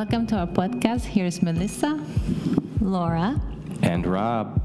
Welcome 0.00 0.26
to 0.28 0.36
our 0.36 0.46
podcast. 0.46 1.02
Here's 1.02 1.42
Melissa, 1.42 2.02
Laura, 2.80 3.38
and 3.82 4.06
Rob. 4.06 4.56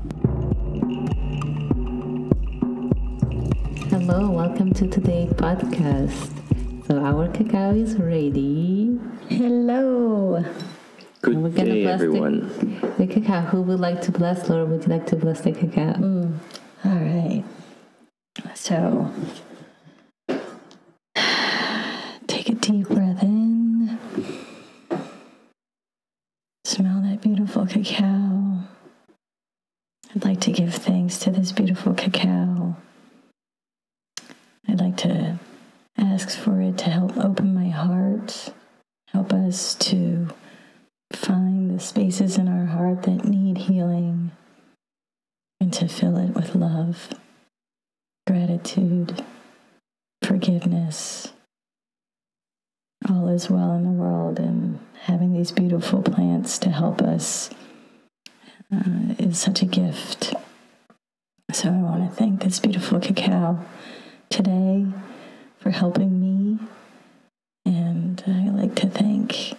Hello, 3.89 4.29
welcome 4.31 4.73
to 4.75 4.87
today's 4.87 5.31
podcast. 5.33 6.31
So 6.87 6.99
our 7.03 7.27
cacao 7.27 7.71
is 7.75 7.97
ready. 7.97 8.97
Hello. 9.27 10.41
Good 11.21 11.35
We're 11.35 11.49
gonna 11.49 11.65
day, 11.65 11.83
bless 11.83 11.99
the- 11.99 12.05
everyone. 12.05 12.93
The 12.97 13.05
cacao. 13.05 13.41
Who 13.41 13.61
would 13.63 13.81
like 13.81 14.01
to 14.03 14.13
bless? 14.13 14.47
Laura, 14.47 14.65
would 14.65 14.83
you 14.83 14.87
like 14.87 15.05
to 15.07 15.17
bless 15.17 15.41
the 15.41 15.51
cacao? 15.51 15.95
Mm. 15.95 16.37
All 16.85 16.91
right. 16.95 17.43
So, 18.53 19.11
take 22.25 22.47
a 22.47 22.53
deep 22.55 22.87
breath 22.87 23.21
in. 23.21 23.99
Smell 26.67 26.99
that 27.03 27.21
beautiful 27.21 27.65
cacao. 27.67 28.59
I'd 30.13 30.24
like 30.35 30.41
to 30.41 30.51
give 30.51 30.73
thanks 30.73 31.17
to 31.17 31.31
this 31.31 31.53
beautiful 31.53 31.93
cacao. 31.93 32.75
I'd 34.67 34.81
like 34.81 34.97
to 34.97 35.39
ask 35.97 36.29
for 36.29 36.59
it 36.59 36.77
to 36.79 36.89
help 36.89 37.15
open 37.15 37.53
my 37.53 37.69
heart, 37.69 38.53
help 39.13 39.31
us 39.31 39.75
to 39.75 40.27
find 41.13 41.73
the 41.73 41.79
spaces 41.79 42.37
in 42.37 42.49
our 42.49 42.65
heart 42.65 43.03
that 43.03 43.23
need 43.23 43.59
healing 43.59 44.31
and 45.61 45.71
to 45.71 45.87
fill 45.87 46.17
it 46.17 46.31
with 46.31 46.53
love, 46.53 47.11
gratitude, 48.27 49.23
forgiveness. 50.21 51.31
All 53.09 53.29
is 53.29 53.49
well 53.49 53.71
in 53.71 53.85
the 53.85 53.89
world, 53.89 54.37
and 54.39 54.79
having 55.03 55.31
these 55.31 55.53
beautiful 55.53 56.01
plants 56.01 56.57
to 56.59 56.71
help 56.71 57.01
us 57.01 57.49
uh, 58.73 59.15
is 59.17 59.39
such 59.39 59.61
a 59.61 59.65
gift. 59.65 60.33
So, 61.51 61.69
I 61.69 61.81
want 61.81 62.09
to 62.09 62.15
thank 62.15 62.41
this 62.41 62.59
beautiful 62.59 62.99
cacao 62.99 63.63
today 64.29 64.85
for 65.59 65.71
helping 65.71 66.19
me, 66.19 66.59
and 67.65 68.21
I 68.27 68.49
like 68.49 68.75
to 68.75 68.87
thank 68.87 69.53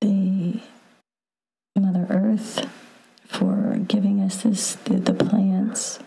the 0.00 0.60
Mother 1.78 2.06
Earth 2.10 2.66
for 3.26 3.78
giving 3.86 4.20
us 4.20 4.42
this 4.42 4.74
the, 4.76 4.94
the 4.94 5.14
plants, 5.14 5.98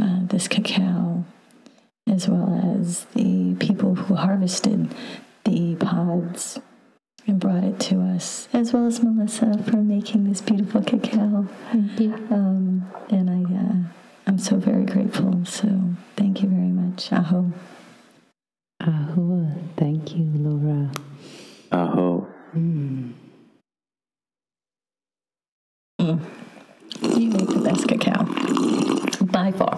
uh, 0.00 0.20
this 0.22 0.46
cacao, 0.48 1.24
as 2.08 2.28
well 2.28 2.78
as 2.78 3.06
the 3.14 3.54
people 3.58 3.94
who 3.94 4.14
harvested 4.14 4.94
the 5.44 5.74
pods 5.76 6.60
and 7.26 7.38
brought 7.40 7.64
it 7.64 7.78
to 7.80 8.00
us, 8.00 8.48
as 8.52 8.72
well 8.72 8.86
as 8.86 9.02
Melissa 9.02 9.62
for 9.64 9.76
making 9.76 10.28
this 10.28 10.40
beautiful 10.40 10.82
cacao. 10.82 11.46
Thank 11.70 12.00
you. 12.00 12.14
Um, 12.30 12.90
and 13.10 13.30
I, 13.30 13.42
uh, 13.54 13.76
I'm 14.26 14.38
so 14.38 14.56
very 14.56 14.84
grateful. 14.84 15.44
So 15.44 15.68
thank 16.16 16.42
you 16.42 16.48
very 16.48 16.68
much. 16.68 17.12
Aho. 17.12 17.52
Aho. 18.80 19.48
Thank 19.76 20.16
you, 20.16 20.24
Laura. 20.34 20.90
Aho. 21.70 22.26
Mm. 22.54 23.12
You 25.98 27.28
make 27.30 27.48
the 27.48 27.60
best 27.64 27.86
cacao. 27.88 28.24
By 29.26 29.52
far. 29.52 29.76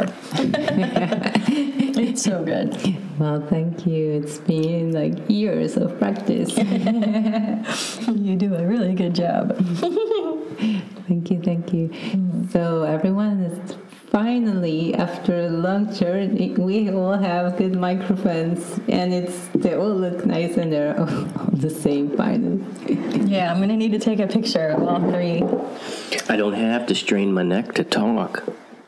it's 1.96 2.13
so 2.24 2.42
good. 2.44 2.74
Well, 3.18 3.46
thank 3.48 3.86
you. 3.86 4.12
It's 4.12 4.38
been 4.38 4.92
like 4.92 5.28
years 5.28 5.76
of 5.76 5.98
practice. 5.98 6.56
You 8.24 8.36
do 8.36 8.54
a 8.54 8.66
really 8.66 8.94
good 8.94 9.14
job. 9.14 9.56
Thank 11.06 11.30
you, 11.30 11.40
thank 11.42 11.72
you. 11.72 11.88
Mm. 11.88 12.50
So 12.50 12.84
everyone 12.84 13.40
is 13.42 13.76
finally 14.10 14.94
after 14.94 15.46
a 15.46 15.50
long 15.50 15.92
journey, 15.92 16.52
we 16.52 16.90
all 16.90 17.12
have 17.12 17.58
good 17.58 17.76
microphones, 17.76 18.80
and 18.88 19.12
it's 19.12 19.48
they 19.54 19.74
all 19.74 19.94
look 19.94 20.24
nice 20.24 20.56
and 20.56 20.72
they're 20.72 20.98
all 20.98 21.06
the 21.52 21.68
same 21.68 22.16
finally. 22.16 22.64
Yeah, 23.28 23.52
I'm 23.52 23.60
gonna 23.60 23.76
need 23.76 23.92
to 23.92 23.98
take 23.98 24.20
a 24.20 24.26
picture 24.26 24.68
of 24.68 24.82
all 24.82 25.00
three. 25.12 25.42
I 26.28 26.36
don't 26.36 26.54
have 26.54 26.86
to 26.86 26.94
strain 26.94 27.32
my 27.34 27.42
neck 27.42 27.74
to 27.74 27.84
talk. 27.84 28.44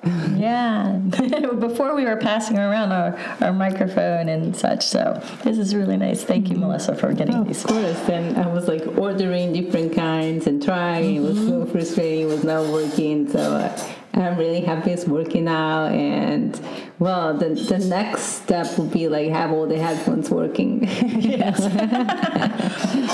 Yeah, 0.37 0.99
before 1.59 1.94
we 1.94 2.05
were 2.05 2.17
passing 2.17 2.59
around 2.59 2.93
our, 2.93 3.19
our 3.41 3.53
microphone 3.53 4.28
and 4.28 4.55
such. 4.55 4.83
So 4.87 5.21
this 5.44 5.59
is 5.59 5.75
really 5.75 5.97
nice. 5.97 6.22
Thank 6.25 6.50
you, 6.50 6.56
Melissa, 6.56 6.94
for 6.94 7.12
getting 7.15 7.34
Of 7.37 7.49
these. 7.49 7.65
course, 7.65 8.09
and 8.09 8.37
I 8.37 8.47
was 8.47 8.69
like 8.69 8.87
ordering 8.99 9.53
different 9.53 9.95
kinds 9.95 10.47
and 10.47 10.62
trying. 10.62 11.16
It 11.16 11.21
was 11.21 11.39
so 11.39 11.65
frustrating. 11.66 12.22
It 12.22 12.27
was 12.27 12.45
not 12.45 12.66
working. 12.71 13.28
So 13.31 13.39
uh, 13.41 13.93
I'm 14.15 14.37
really 14.37 14.61
happy 14.61 14.91
it's 14.93 15.06
working 15.06 15.45
now. 15.45 15.87
And 15.87 16.61
well, 16.99 17.34
the 17.34 17.50
the 17.55 17.78
next 17.78 18.22
step 18.45 18.78
would 18.78 18.91
be 18.93 19.09
like 19.09 19.31
have 19.31 19.50
all 19.53 19.66
the 19.66 19.78
headphones 19.78 20.31
working. 20.31 20.87
Yes, 21.37 21.59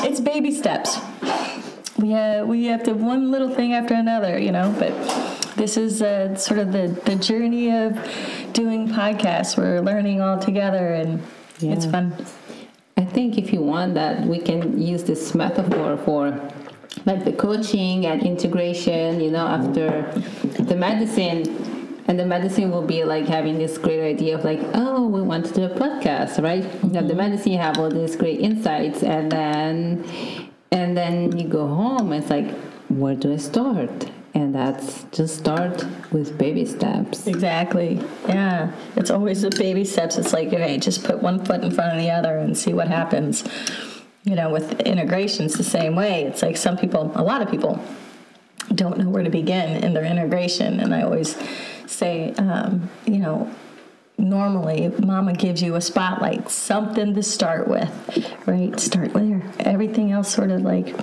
it's 0.04 0.20
baby 0.20 0.50
steps. 0.52 0.98
We 2.02 2.14
uh, 2.14 2.44
we 2.44 2.64
have 2.64 2.82
to 2.84 2.94
one 2.94 3.30
little 3.30 3.54
thing 3.54 3.74
after 3.74 3.94
another, 3.94 4.36
you 4.36 4.50
know. 4.50 4.74
But 4.76 4.92
this 5.54 5.76
is 5.76 6.02
uh, 6.02 6.34
sort 6.34 6.58
of 6.58 6.72
the 6.72 6.88
the 7.04 7.14
journey 7.14 7.70
of 7.70 7.92
doing 8.52 8.88
podcasts. 8.88 9.56
We're 9.56 9.80
learning 9.80 10.20
all 10.20 10.36
together, 10.36 10.94
and 10.94 11.22
it's 11.60 11.86
fun. 11.86 12.12
I 12.96 13.04
think 13.04 13.38
if 13.38 13.52
you 13.52 13.60
want 13.60 13.94
that, 13.94 14.26
we 14.26 14.40
can 14.40 14.82
use 14.82 15.04
this 15.04 15.32
metaphor 15.32 15.96
for 15.98 16.30
like 17.06 17.24
the 17.24 17.32
coaching 17.32 18.06
and 18.06 18.20
integration, 18.26 19.20
you 19.20 19.30
know, 19.30 19.46
after 19.46 20.10
the 20.58 20.74
medicine. 20.74 21.46
And 22.08 22.18
the 22.18 22.26
medicine 22.26 22.72
will 22.72 22.82
be 22.82 23.04
like 23.04 23.26
having 23.26 23.58
this 23.58 23.78
great 23.78 24.02
idea 24.04 24.36
of 24.36 24.44
like, 24.44 24.60
oh, 24.74 25.06
we 25.06 25.22
want 25.22 25.46
to 25.46 25.54
do 25.54 25.62
a 25.62 25.70
podcast, 25.70 26.42
right? 26.42 26.64
You 26.82 26.94
have 26.94 27.06
the 27.06 27.14
medicine, 27.14 27.52
have 27.52 27.78
all 27.78 27.90
these 27.90 28.16
great 28.16 28.40
insights, 28.40 29.04
and 29.04 29.30
then 29.30 30.04
and 30.72 30.96
then 30.96 31.38
you 31.38 31.46
go 31.46 31.66
home. 31.66 32.12
It's 32.12 32.30
like, 32.30 32.50
where 32.88 33.14
do 33.14 33.32
I 33.32 33.36
start? 33.36 34.10
And 34.34 34.54
that's 34.54 35.04
just 35.12 35.36
start 35.36 35.84
with 36.10 36.38
baby 36.38 36.64
steps. 36.64 37.26
Exactly. 37.26 38.00
Yeah. 38.26 38.72
It's 38.96 39.10
always 39.10 39.42
the 39.42 39.50
baby 39.50 39.84
steps. 39.84 40.16
It's 40.16 40.32
like, 40.32 40.48
okay, 40.48 40.78
just 40.78 41.04
put 41.04 41.22
one 41.22 41.44
foot 41.44 41.62
in 41.62 41.70
front 41.70 41.92
of 41.92 41.98
the 41.98 42.10
other 42.10 42.38
and 42.38 42.56
see 42.56 42.72
what 42.72 42.88
happens. 42.88 43.44
You 44.24 44.34
know, 44.34 44.50
with 44.50 44.80
integrations 44.80 45.54
the 45.54 45.64
same 45.64 45.96
way. 45.96 46.24
It's 46.24 46.42
like 46.42 46.56
some 46.56 46.78
people, 46.78 47.12
a 47.14 47.22
lot 47.22 47.42
of 47.42 47.50
people, 47.50 47.84
don't 48.74 48.96
know 48.96 49.08
where 49.10 49.22
to 49.22 49.30
begin 49.30 49.84
in 49.84 49.92
their 49.92 50.04
integration. 50.04 50.80
And 50.80 50.94
I 50.94 51.02
always 51.02 51.36
say, 51.86 52.32
um, 52.34 52.88
you 53.04 53.18
know, 53.18 53.52
normally 54.22 54.88
mama 55.04 55.34
gives 55.34 55.62
you 55.62 55.74
a 55.74 55.80
spotlight, 55.80 56.48
something 56.50 57.14
to 57.14 57.22
start 57.22 57.68
with, 57.68 57.90
right? 58.46 58.78
Start 58.78 59.12
there. 59.12 59.42
Everything 59.58 60.12
else 60.12 60.32
sort 60.32 60.50
of 60.50 60.62
like 60.62 60.94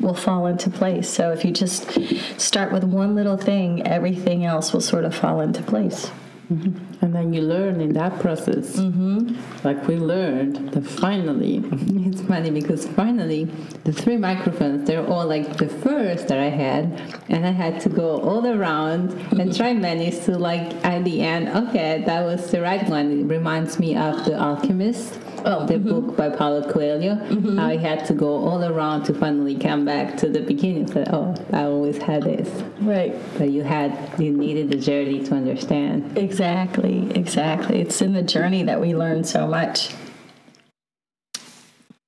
will 0.00 0.14
fall 0.14 0.46
into 0.46 0.70
place. 0.70 1.08
So 1.08 1.32
if 1.32 1.44
you 1.44 1.50
just 1.50 1.98
start 2.40 2.72
with 2.72 2.84
one 2.84 3.14
little 3.14 3.36
thing, 3.36 3.86
everything 3.86 4.44
else 4.44 4.72
will 4.72 4.80
sort 4.80 5.04
of 5.04 5.14
fall 5.14 5.40
into 5.40 5.62
place. 5.62 6.10
And 7.00 7.14
then 7.14 7.32
you 7.32 7.42
learn 7.42 7.80
in 7.80 7.92
that 7.92 8.18
process. 8.20 8.76
Mm-hmm. 8.76 9.36
Like 9.64 9.86
we 9.86 9.96
learned 9.96 10.72
that 10.72 10.84
finally, 10.84 11.62
it's 11.72 12.22
funny 12.22 12.50
because 12.50 12.86
finally 12.86 13.44
the 13.84 13.92
three 13.92 14.16
microphones, 14.16 14.86
they're 14.86 15.06
all 15.06 15.26
like 15.26 15.58
the 15.58 15.68
first 15.68 16.28
that 16.28 16.38
I 16.38 16.48
had. 16.48 17.00
And 17.28 17.46
I 17.46 17.50
had 17.50 17.80
to 17.82 17.88
go 17.88 18.20
all 18.20 18.46
around 18.46 19.12
and 19.38 19.54
try 19.54 19.74
many 19.88 20.10
to 20.10 20.38
like 20.38 20.74
at 20.84 21.04
the 21.04 21.22
end, 21.22 21.48
okay, 21.68 22.02
that 22.06 22.24
was 22.24 22.50
the 22.50 22.62
right 22.62 22.86
one. 22.88 23.20
It 23.20 23.24
reminds 23.24 23.78
me 23.78 23.96
of 23.96 24.24
The 24.24 24.38
Alchemist. 24.38 25.18
Oh, 25.44 25.66
the 25.66 25.78
book 25.78 26.16
by 26.16 26.30
Paulo 26.30 26.70
Coelho. 26.70 27.14
How 27.56 27.70
he 27.70 27.78
had 27.78 28.04
to 28.06 28.14
go 28.14 28.28
all 28.28 28.64
around 28.64 29.04
to 29.04 29.14
finally 29.14 29.56
come 29.56 29.84
back 29.84 30.16
to 30.18 30.28
the 30.28 30.40
beginning. 30.40 30.86
So, 30.86 31.04
oh, 31.08 31.34
I 31.52 31.64
always 31.64 31.98
had 31.98 32.22
this. 32.24 32.48
Right. 32.80 33.14
But 33.36 33.50
you 33.50 33.62
had, 33.62 34.14
you 34.18 34.32
needed 34.32 34.70
the 34.70 34.78
journey 34.78 35.24
to 35.24 35.34
understand. 35.34 36.16
Exactly. 36.18 37.10
Exactly. 37.14 37.80
It's 37.80 38.02
in 38.02 38.12
the 38.12 38.22
journey 38.22 38.62
that 38.64 38.80
we 38.80 38.94
learn 38.94 39.24
so 39.24 39.46
much. 39.46 39.94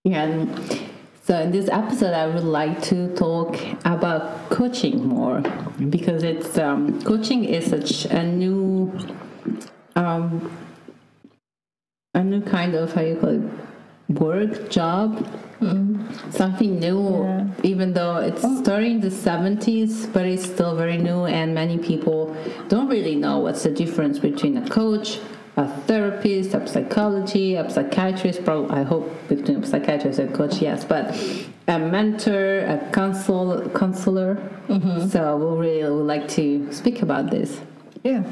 Yeah. 0.04 0.46
So 1.24 1.38
in 1.38 1.52
this 1.52 1.68
episode, 1.68 2.14
I 2.14 2.26
would 2.26 2.42
like 2.42 2.82
to 2.84 3.14
talk 3.14 3.56
about 3.84 4.50
coaching 4.50 5.06
more 5.06 5.40
because 5.88 6.24
it's 6.24 6.58
um, 6.58 7.00
coaching 7.02 7.44
is 7.44 7.66
such 7.66 8.06
a 8.06 8.22
new, 8.24 8.92
um, 9.94 10.50
a 12.14 12.24
new 12.24 12.40
kind 12.40 12.74
of 12.74 12.92
how 12.92 13.02
you 13.02 13.16
call 13.16 13.30
it 13.30 14.18
work 14.20 14.68
job. 14.68 15.18
Mm-hmm. 15.60 16.30
Something 16.30 16.80
new, 16.80 17.22
Yeah. 17.22 17.46
even 17.62 17.92
though 17.92 18.16
it's 18.16 18.42
oh. 18.44 18.62
starting 18.62 18.92
in 18.92 19.00
the 19.00 19.10
70s, 19.10 20.12
but 20.12 20.24
it's 20.26 20.44
still 20.44 20.74
very 20.74 20.96
new, 20.96 21.26
and 21.26 21.54
many 21.54 21.78
people 21.78 22.34
don't 22.68 22.88
really 22.88 23.14
know 23.14 23.38
what's 23.38 23.62
the 23.62 23.70
difference 23.70 24.18
between 24.18 24.56
a 24.56 24.68
coach, 24.68 25.20
a 25.56 25.68
therapist, 25.86 26.54
a 26.54 26.66
psychology, 26.66 27.54
a 27.56 27.68
psychiatrist. 27.70 28.42
Probably, 28.44 28.70
I 28.70 28.82
hope 28.82 29.06
between 29.28 29.62
a 29.62 29.66
psychiatrist 29.66 30.18
and 30.18 30.34
coach, 30.34 30.60
yes. 30.62 30.84
But 30.84 31.14
a 31.68 31.78
mentor, 31.78 32.60
a 32.60 32.90
counsel, 32.90 33.68
counselor. 33.70 34.36
Mm-hmm. 34.68 35.08
So 35.08 35.36
we 35.36 35.68
really 35.68 35.84
would 35.84 36.06
like 36.06 36.26
to 36.30 36.72
speak 36.72 37.02
about 37.02 37.30
this. 37.30 37.60
Yeah. 38.02 38.24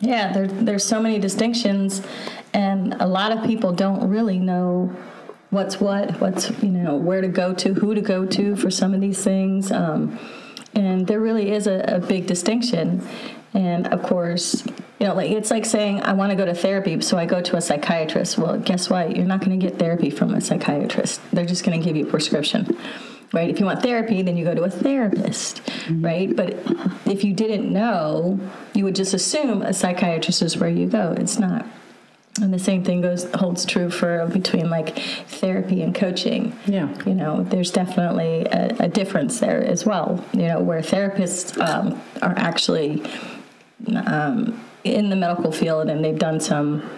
Yeah, 0.00 0.32
there, 0.32 0.46
there's 0.46 0.84
so 0.84 1.00
many 1.00 1.18
distinctions, 1.18 2.02
and 2.56 2.94
a 2.94 3.06
lot 3.06 3.32
of 3.32 3.44
people 3.44 3.70
don't 3.72 4.08
really 4.08 4.38
know 4.38 4.90
what's 5.50 5.78
what, 5.78 6.18
what's, 6.22 6.50
you 6.62 6.70
know, 6.70 6.96
where 6.96 7.20
to 7.20 7.28
go 7.28 7.52
to, 7.52 7.74
who 7.74 7.94
to 7.94 8.00
go 8.00 8.24
to 8.24 8.56
for 8.56 8.70
some 8.70 8.94
of 8.94 9.02
these 9.02 9.22
things. 9.22 9.70
Um, 9.70 10.18
and 10.74 11.06
there 11.06 11.20
really 11.20 11.52
is 11.52 11.66
a, 11.66 11.84
a 11.86 12.00
big 12.00 12.26
distinction. 12.26 13.06
And 13.52 13.86
of 13.88 14.02
course, 14.02 14.64
you 14.98 15.06
know, 15.06 15.14
like 15.14 15.30
it's 15.30 15.50
like 15.50 15.66
saying, 15.66 16.00
I 16.00 16.14
want 16.14 16.30
to 16.30 16.36
go 16.36 16.46
to 16.46 16.54
therapy, 16.54 17.02
so 17.02 17.18
I 17.18 17.26
go 17.26 17.42
to 17.42 17.56
a 17.56 17.60
psychiatrist. 17.60 18.38
Well, 18.38 18.58
guess 18.58 18.88
what? 18.88 19.14
You're 19.14 19.26
not 19.26 19.44
going 19.44 19.58
to 19.58 19.66
get 19.66 19.78
therapy 19.78 20.08
from 20.08 20.32
a 20.32 20.40
psychiatrist. 20.40 21.20
They're 21.32 21.44
just 21.44 21.62
going 21.62 21.78
to 21.78 21.84
give 21.84 21.94
you 21.94 22.06
a 22.06 22.10
prescription 22.10 22.76
right? 23.32 23.50
If 23.50 23.58
you 23.58 23.66
want 23.66 23.82
therapy, 23.82 24.22
then 24.22 24.36
you 24.36 24.44
go 24.44 24.54
to 24.54 24.62
a 24.62 24.70
therapist, 24.70 25.60
right? 25.90 26.34
But 26.34 26.56
if 27.06 27.24
you 27.24 27.34
didn't 27.34 27.70
know, 27.70 28.38
you 28.72 28.84
would 28.84 28.94
just 28.94 29.12
assume 29.14 29.62
a 29.62 29.74
psychiatrist 29.74 30.42
is 30.42 30.56
where 30.56 30.70
you 30.70 30.86
go. 30.86 31.12
It's 31.18 31.36
not. 31.36 31.66
And 32.40 32.52
the 32.52 32.58
same 32.58 32.84
thing 32.84 33.00
goes 33.00 33.24
holds 33.34 33.64
true 33.64 33.90
for 33.90 34.26
between 34.26 34.68
like 34.68 34.98
therapy 35.28 35.82
and 35.82 35.94
coaching. 35.94 36.54
Yeah. 36.66 36.94
You 37.04 37.14
know, 37.14 37.42
there's 37.42 37.70
definitely 37.70 38.46
a, 38.46 38.76
a 38.80 38.88
difference 38.88 39.40
there 39.40 39.64
as 39.64 39.86
well. 39.86 40.22
You 40.32 40.48
know, 40.48 40.60
where 40.60 40.80
therapists 40.80 41.58
um, 41.60 42.00
are 42.20 42.34
actually 42.36 43.02
um, 44.06 44.62
in 44.84 45.08
the 45.08 45.16
medical 45.16 45.52
field 45.52 45.88
and 45.88 46.04
they've 46.04 46.18
done 46.18 46.40
some 46.40 46.88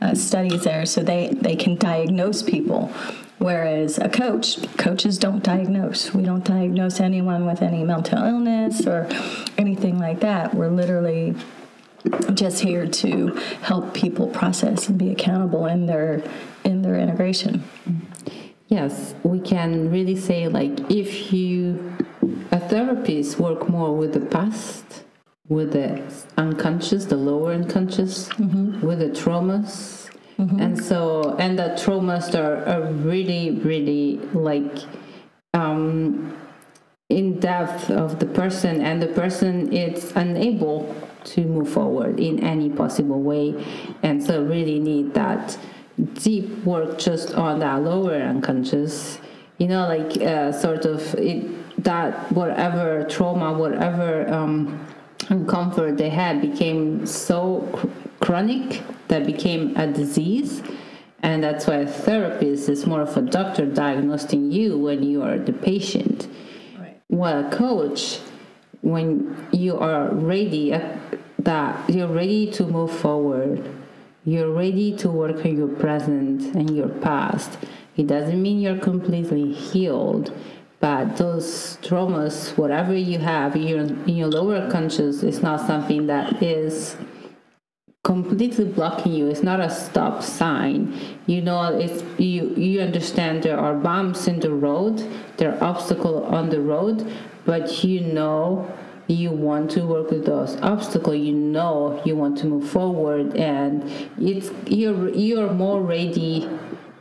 uh, 0.00 0.14
studies 0.14 0.64
there, 0.64 0.86
so 0.86 1.02
they 1.02 1.28
they 1.32 1.56
can 1.56 1.76
diagnose 1.76 2.42
people. 2.42 2.92
Whereas 3.38 3.98
a 3.98 4.08
coach, 4.08 4.62
coaches 4.78 5.18
don't 5.18 5.42
diagnose. 5.42 6.14
We 6.14 6.22
don't 6.22 6.44
diagnose 6.44 7.00
anyone 7.00 7.46
with 7.46 7.62
any 7.62 7.82
mental 7.82 8.22
illness 8.22 8.86
or 8.86 9.08
anything 9.58 9.98
like 9.98 10.20
that. 10.20 10.54
We're 10.54 10.70
literally 10.70 11.34
just 12.34 12.60
here 12.60 12.86
to 12.86 13.28
help 13.62 13.94
people 13.94 14.28
process 14.28 14.88
and 14.88 14.98
be 14.98 15.10
accountable 15.10 15.66
in 15.66 15.86
their 15.86 16.22
in 16.64 16.82
their 16.82 16.96
integration. 16.96 17.64
Yes, 18.68 19.14
we 19.22 19.40
can 19.40 19.90
really 19.90 20.16
say 20.16 20.48
like 20.48 20.90
if 20.90 21.32
you 21.32 21.96
a 22.50 22.60
therapist 22.60 23.38
work 23.38 23.68
more 23.68 23.94
with 23.96 24.12
the 24.12 24.20
past, 24.20 25.04
with 25.48 25.72
the 25.72 26.02
unconscious, 26.36 27.06
the 27.06 27.16
lower 27.16 27.52
unconscious, 27.52 28.28
with 28.38 28.98
the 28.98 29.10
traumas. 29.10 30.10
And 30.36 30.82
so 30.82 31.36
and 31.38 31.58
the 31.58 31.70
traumas 31.76 32.34
are, 32.34 32.66
are 32.66 32.90
really, 32.92 33.52
really 33.52 34.16
like 34.32 34.78
um 35.54 36.36
in 37.08 37.38
depth 37.38 37.90
of 37.90 38.18
the 38.18 38.26
person 38.26 38.80
and 38.80 39.00
the 39.00 39.06
person 39.06 39.72
is 39.72 40.12
unable 40.16 40.94
to 41.24 41.42
move 41.42 41.68
forward 41.68 42.20
in 42.20 42.40
any 42.40 42.70
possible 42.70 43.20
way. 43.20 43.64
And 44.02 44.22
so 44.22 44.42
really 44.44 44.78
need 44.78 45.14
that 45.14 45.58
deep 46.14 46.48
work 46.64 46.98
just 46.98 47.34
on 47.34 47.60
that 47.60 47.82
lower 47.82 48.16
unconscious 48.16 49.20
you 49.58 49.68
know 49.68 49.86
like 49.86 50.20
uh, 50.20 50.50
sort 50.50 50.84
of 50.84 51.14
it 51.14 51.46
that 51.84 52.32
whatever 52.32 53.06
trauma 53.08 53.52
whatever 53.52 54.28
um, 54.32 54.84
uncomfort 55.28 55.96
they 55.96 56.10
had 56.10 56.40
became 56.40 57.06
so 57.06 57.68
chr- 57.72 57.86
chronic 58.20 58.82
that 59.08 59.26
became 59.26 59.76
a 59.76 59.86
disease. 59.86 60.62
And 61.22 61.42
that's 61.42 61.66
why 61.66 61.76
a 61.76 61.86
therapist 61.86 62.68
is 62.68 62.86
more 62.86 63.00
of 63.00 63.16
a 63.16 63.22
doctor 63.22 63.64
diagnosing 63.64 64.50
you 64.50 64.78
when 64.78 65.02
you 65.02 65.22
are 65.22 65.38
the 65.38 65.52
patient. 65.52 66.28
While 67.08 67.46
a 67.46 67.50
coach, 67.50 68.18
when 68.84 69.48
you 69.50 69.78
are 69.78 70.12
ready, 70.12 70.74
uh, 70.74 70.96
that 71.38 71.88
you're 71.88 72.06
ready 72.06 72.50
to 72.52 72.64
move 72.64 72.92
forward, 72.92 73.64
you're 74.24 74.52
ready 74.52 74.94
to 74.98 75.10
work 75.10 75.44
on 75.44 75.56
your 75.56 75.68
present 75.68 76.54
and 76.54 76.76
your 76.76 76.88
past. 76.88 77.58
It 77.96 78.06
doesn't 78.06 78.40
mean 78.40 78.60
you're 78.60 78.78
completely 78.78 79.52
healed, 79.52 80.32
but 80.80 81.16
those 81.16 81.78
traumas, 81.80 82.56
whatever 82.58 82.94
you 82.94 83.18
have 83.20 83.56
in 83.56 83.62
your, 83.62 83.80
in 83.80 84.16
your 84.16 84.28
lower 84.28 84.70
conscious, 84.70 85.22
is 85.22 85.42
not 85.42 85.66
something 85.66 86.06
that 86.08 86.42
is 86.42 86.96
completely 88.04 88.66
blocking 88.66 89.14
you. 89.14 89.26
It's 89.26 89.42
not 89.42 89.60
a 89.60 89.70
stop 89.70 90.22
sign. 90.22 90.94
You 91.26 91.40
know 91.42 91.76
it's 91.76 92.04
you 92.20 92.54
you 92.54 92.80
understand 92.80 93.42
there 93.42 93.58
are 93.58 93.74
bumps 93.74 94.28
in 94.28 94.38
the 94.40 94.50
road 94.50 95.02
there 95.38 95.54
are 95.54 95.64
obstacles 95.64 96.24
on 96.32 96.50
the 96.50 96.60
road 96.60 97.10
but 97.44 97.82
you 97.82 98.00
know 98.00 98.70
you 99.06 99.30
want 99.30 99.70
to 99.70 99.86
work 99.86 100.10
with 100.10 100.24
those 100.24 100.56
obstacles 100.62 101.16
you 101.16 101.32
know 101.32 102.00
you 102.04 102.16
want 102.16 102.38
to 102.38 102.46
move 102.46 102.68
forward 102.68 103.34
and 103.36 103.82
it's 104.18 104.50
you're 104.66 105.10
you're 105.10 105.52
more 105.52 105.82
ready 105.82 106.48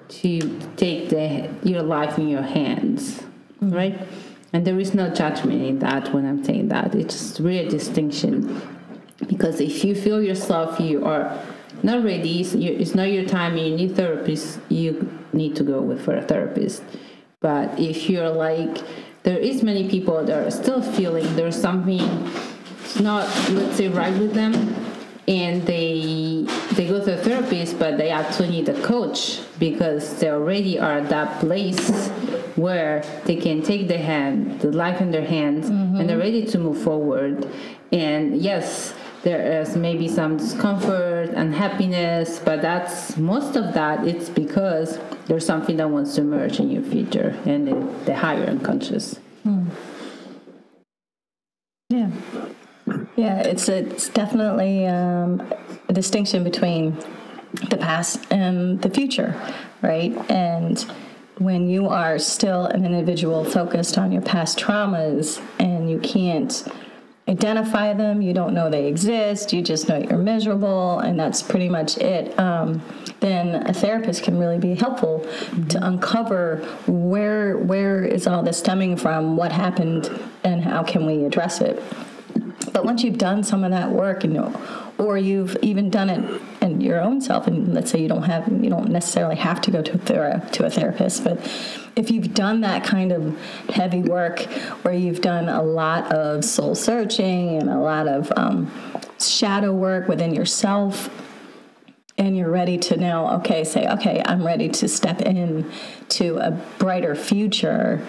to 0.09 0.39
take 0.75 1.09
the 1.09 1.49
your 1.63 1.83
life 1.83 2.17
in 2.17 2.27
your 2.27 2.41
hands 2.41 3.21
mm-hmm. 3.61 3.71
right? 3.71 4.07
And 4.53 4.67
there 4.67 4.79
is 4.79 4.93
no 4.93 5.09
judgment 5.09 5.63
in 5.63 5.79
that 5.79 6.13
when 6.13 6.25
i'm 6.25 6.43
saying 6.43 6.67
that. 6.69 6.93
It's 6.95 7.39
really 7.39 7.65
a 7.65 7.69
distinction 7.69 8.61
because 9.27 9.59
if 9.59 9.83
you 9.83 9.95
feel 9.95 10.21
yourself 10.21 10.79
you 10.79 11.05
are 11.05 11.39
not 11.81 12.03
ready 12.03 12.41
it's, 12.41 12.53
it's 12.53 12.95
not 12.95 13.11
your 13.11 13.25
time 13.25 13.57
you 13.57 13.75
need 13.75 13.95
therapist 13.95 14.59
you 14.69 15.19
need 15.33 15.55
to 15.55 15.63
go 15.63 15.81
with 15.81 16.03
for 16.03 16.15
a 16.15 16.21
therapist. 16.21 16.83
But 17.39 17.77
if 17.79 18.09
you're 18.09 18.29
like 18.29 18.83
there 19.23 19.37
is 19.37 19.63
many 19.63 19.89
people 19.89 20.23
that 20.23 20.45
are 20.45 20.51
still 20.51 20.81
feeling 20.81 21.35
there's 21.35 21.59
something 21.59 22.01
it's 22.81 22.99
not 22.99 23.25
let's 23.51 23.77
say 23.77 23.87
right 23.87 24.17
with 24.17 24.33
them 24.33 24.53
and 25.27 25.65
they 25.65 26.45
they 26.73 26.87
go 26.87 27.03
to 27.03 27.13
a 27.13 27.17
therapist 27.17 27.79
but 27.79 27.97
they 27.97 28.09
actually 28.09 28.49
need 28.49 28.67
a 28.67 28.81
coach 28.81 29.39
because 29.57 30.19
they 30.19 30.29
already 30.29 30.77
are 30.77 30.99
at 30.99 31.09
that 31.09 31.39
place 31.39 32.09
where 32.55 33.01
they 33.25 33.35
can 33.35 33.61
take 33.61 33.87
the 33.87 33.97
hand 33.97 34.59
the 34.59 34.71
life 34.71 35.01
in 35.01 35.11
their 35.11 35.25
hands 35.25 35.69
and 35.69 35.97
they're 36.09 36.17
mm-hmm. 36.17 36.19
ready 36.19 36.45
to 36.45 36.57
move 36.59 36.81
forward. 36.81 37.47
And 37.91 38.37
yes 38.37 38.93
there 39.23 39.61
is 39.61 39.75
maybe 39.75 40.07
some 40.07 40.37
discomfort 40.37 41.29
and 41.29 41.53
happiness 41.55 42.39
but 42.39 42.61
that's 42.61 43.17
most 43.17 43.55
of 43.55 43.73
that 43.73 44.05
it's 44.07 44.29
because 44.29 44.99
there's 45.27 45.45
something 45.45 45.77
that 45.77 45.89
wants 45.89 46.15
to 46.15 46.21
emerge 46.21 46.59
in 46.59 46.69
your 46.69 46.83
future 46.83 47.37
and 47.45 47.67
the, 47.67 47.75
the 48.05 48.15
higher 48.15 48.45
unconscious 48.45 49.19
Yeah. 51.89 52.09
Yeah, 53.15 53.39
it's 53.41 53.69
it's 53.69 54.09
definitely 54.09 54.87
um, 54.87 55.41
a 55.89 55.93
distinction 55.93 56.43
between 56.43 56.97
the 57.69 57.77
past 57.77 58.25
and 58.31 58.81
the 58.81 58.89
future, 58.89 59.39
right? 59.81 60.11
And 60.29 60.79
when 61.37 61.69
you 61.69 61.87
are 61.87 62.17
still 62.19 62.65
an 62.65 62.85
individual 62.85 63.45
focused 63.45 63.97
on 63.97 64.11
your 64.11 64.21
past 64.21 64.57
traumas 64.57 65.41
and 65.59 65.89
you 65.89 65.99
can't 65.99 66.67
identify 67.27 67.93
them, 67.93 68.21
you 68.21 68.33
don't 68.33 68.53
know 68.53 68.69
they 68.69 68.87
exist, 68.87 69.53
you 69.53 69.61
just 69.61 69.87
know 69.87 69.97
you're 69.97 70.17
miserable, 70.17 70.99
and 70.99 71.17
that's 71.19 71.41
pretty 71.41 71.69
much 71.69 71.97
it. 71.97 72.37
Um, 72.37 72.81
then 73.21 73.67
a 73.67 73.73
therapist 73.73 74.23
can 74.23 74.37
really 74.37 74.59
be 74.59 74.75
helpful 74.75 75.25
to 75.69 75.85
uncover 75.85 76.57
where 76.87 77.57
where 77.57 78.03
is 78.03 78.27
all 78.27 78.43
this 78.43 78.59
stemming 78.59 78.97
from, 78.97 79.37
what 79.37 79.51
happened, 79.51 80.11
and 80.43 80.61
how 80.61 80.83
can 80.83 81.05
we 81.05 81.23
address 81.23 81.61
it. 81.61 81.81
But 82.73 82.83
once 82.85 83.03
you've 83.03 83.17
done 83.17 83.43
some 83.43 83.63
of 83.63 83.71
that 83.71 83.89
work, 83.89 84.23
and 84.23 84.33
you 84.33 84.41
or 84.97 85.17
you've 85.17 85.57
even 85.61 85.89
done 85.89 86.09
it 86.09 86.41
in 86.61 86.79
your 86.81 87.01
own 87.01 87.19
self, 87.19 87.47
and 87.47 87.73
let's 87.73 87.91
say 87.91 88.01
you 88.01 88.07
don't 88.07 88.23
have, 88.23 88.47
you 88.47 88.69
don't 88.69 88.89
necessarily 88.89 89.35
have 89.35 89.59
to 89.61 89.71
go 89.71 89.81
to 89.81 89.93
a 89.93 89.97
thera- 89.97 90.51
to 90.51 90.65
a 90.65 90.69
therapist, 90.69 91.23
but 91.23 91.39
if 91.95 92.09
you've 92.09 92.33
done 92.33 92.61
that 92.61 92.83
kind 92.83 93.11
of 93.11 93.39
heavy 93.69 94.01
work, 94.01 94.41
where 94.83 94.93
you've 94.93 95.21
done 95.21 95.49
a 95.49 95.61
lot 95.61 96.11
of 96.11 96.43
soul 96.43 96.75
searching 96.75 97.57
and 97.57 97.69
a 97.69 97.77
lot 97.77 98.07
of 98.07 98.31
um, 98.35 98.71
shadow 99.19 99.73
work 99.73 100.07
within 100.07 100.33
yourself, 100.33 101.09
and 102.17 102.37
you're 102.37 102.51
ready 102.51 102.77
to 102.77 102.97
now, 102.97 103.37
okay, 103.37 103.63
say, 103.63 103.87
okay, 103.87 104.21
I'm 104.25 104.45
ready 104.45 104.69
to 104.69 104.87
step 104.87 105.21
in 105.21 105.71
to 106.09 106.37
a 106.37 106.51
brighter 106.77 107.15
future, 107.15 108.05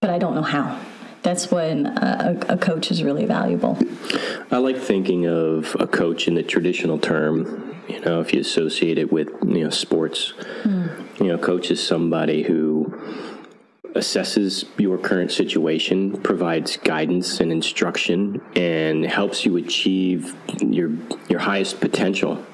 but 0.00 0.10
I 0.10 0.18
don't 0.18 0.34
know 0.34 0.42
how. 0.42 0.80
That's 1.24 1.50
when 1.50 1.86
a, 1.86 2.38
a 2.50 2.58
coach 2.58 2.90
is 2.90 3.02
really 3.02 3.24
valuable. 3.24 3.78
I 4.50 4.58
like 4.58 4.76
thinking 4.76 5.26
of 5.26 5.74
a 5.80 5.86
coach 5.86 6.28
in 6.28 6.34
the 6.34 6.42
traditional 6.42 6.98
term. 6.98 7.74
You 7.88 8.00
know, 8.00 8.20
if 8.20 8.34
you 8.34 8.40
associate 8.40 8.98
it 8.98 9.10
with 9.10 9.28
you 9.42 9.64
know 9.64 9.70
sports, 9.70 10.34
hmm. 10.62 10.86
you 11.18 11.28
know, 11.28 11.38
coach 11.38 11.70
is 11.70 11.84
somebody 11.84 12.42
who 12.42 12.92
assesses 13.94 14.66
your 14.78 14.98
current 14.98 15.32
situation, 15.32 16.20
provides 16.20 16.76
guidance 16.76 17.40
and 17.40 17.50
instruction, 17.50 18.42
and 18.54 19.06
helps 19.06 19.46
you 19.46 19.56
achieve 19.56 20.36
your 20.60 20.92
your 21.30 21.40
highest 21.40 21.80
potential. 21.80 22.44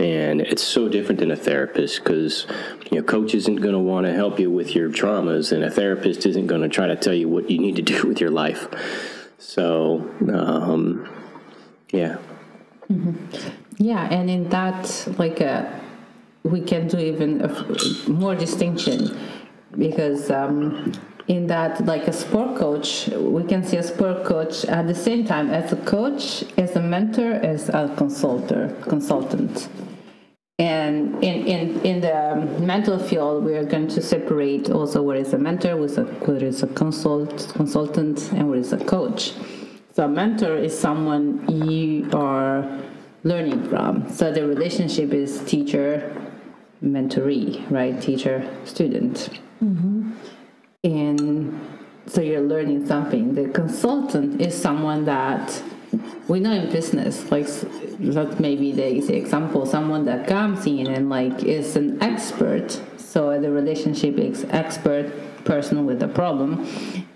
And 0.00 0.40
it's 0.40 0.62
so 0.62 0.88
different 0.88 1.20
than 1.20 1.30
a 1.30 1.36
therapist 1.36 2.02
because 2.02 2.46
you 2.90 2.96
know, 2.96 3.02
coach 3.02 3.34
isn't 3.34 3.56
going 3.56 3.74
to 3.74 3.78
want 3.78 4.06
to 4.06 4.14
help 4.14 4.40
you 4.40 4.50
with 4.50 4.74
your 4.74 4.88
traumas, 4.88 5.52
and 5.52 5.62
a 5.62 5.70
therapist 5.70 6.24
isn't 6.24 6.46
going 6.46 6.62
to 6.62 6.70
try 6.70 6.86
to 6.86 6.96
tell 6.96 7.12
you 7.12 7.28
what 7.28 7.50
you 7.50 7.58
need 7.58 7.76
to 7.76 7.82
do 7.82 8.02
with 8.08 8.18
your 8.18 8.30
life. 8.30 8.66
So, 9.38 10.10
um, 10.32 11.06
yeah. 11.92 12.16
Mm-hmm. 12.90 13.14
Yeah, 13.76 14.08
and 14.10 14.30
in 14.30 14.48
that, 14.48 15.06
like, 15.18 15.42
uh, 15.42 15.70
we 16.44 16.62
can 16.62 16.88
do 16.88 16.98
even 16.98 17.54
more 18.08 18.34
distinction 18.34 19.18
because 19.76 20.30
um, 20.30 20.92
in 21.28 21.46
that 21.48 21.84
like 21.84 22.08
a 22.08 22.12
sport 22.12 22.56
coach 22.56 23.08
we 23.08 23.44
can 23.44 23.62
see 23.62 23.76
a 23.76 23.82
sport 23.82 24.24
coach 24.24 24.64
at 24.64 24.86
the 24.86 24.94
same 24.94 25.24
time 25.24 25.50
as 25.50 25.72
a 25.72 25.76
coach 25.76 26.42
as 26.56 26.74
a 26.74 26.80
mentor 26.80 27.32
as 27.34 27.68
a 27.68 27.94
consultant 27.96 28.82
consultant 28.82 29.68
and 30.60 31.14
in, 31.24 31.46
in, 31.46 31.80
in 31.86 32.00
the 32.02 32.36
mental 32.60 32.98
field 32.98 33.42
we 33.44 33.54
are 33.54 33.64
going 33.64 33.88
to 33.88 34.02
separate 34.02 34.68
also 34.70 35.02
what 35.02 35.16
is 35.16 35.32
a 35.32 35.38
mentor 35.38 35.74
what 35.74 36.42
is 36.42 36.62
a 36.62 36.66
consult, 36.68 37.50
consultant 37.54 38.30
and 38.32 38.48
what 38.48 38.58
is 38.58 38.72
a 38.74 38.84
coach. 38.84 39.32
So 39.94 40.04
a 40.04 40.08
mentor 40.08 40.56
is 40.56 40.78
someone 40.78 41.48
you 41.48 42.10
are 42.12 42.78
learning 43.24 43.68
from. 43.70 44.08
So 44.10 44.30
the 44.30 44.46
relationship 44.46 45.14
is 45.14 45.42
teacher 45.44 46.14
mentoree 46.84 47.68
right? 47.70 48.00
Teacher 48.00 48.46
student. 48.66 49.40
Mm-hmm. 49.64 50.12
And 50.84 51.78
so 52.06 52.20
you're 52.20 52.42
learning 52.42 52.86
something. 52.86 53.34
The 53.34 53.48
consultant 53.48 54.42
is 54.42 54.54
someone 54.54 55.06
that 55.06 55.62
we 56.28 56.40
know 56.40 56.52
in 56.52 56.70
business, 56.70 57.30
like 57.30 57.46
that 57.46 58.40
maybe 58.40 58.72
the 58.72 59.14
example, 59.14 59.66
someone 59.66 60.04
that 60.04 60.26
comes 60.26 60.66
in 60.66 60.86
and 60.86 61.10
like 61.10 61.42
is 61.42 61.76
an 61.76 62.02
expert. 62.02 62.80
So 62.96 63.40
the 63.40 63.50
relationship 63.50 64.18
is 64.18 64.44
expert 64.50 65.12
person 65.44 65.86
with 65.86 66.02
a 66.02 66.08
problem, 66.08 66.66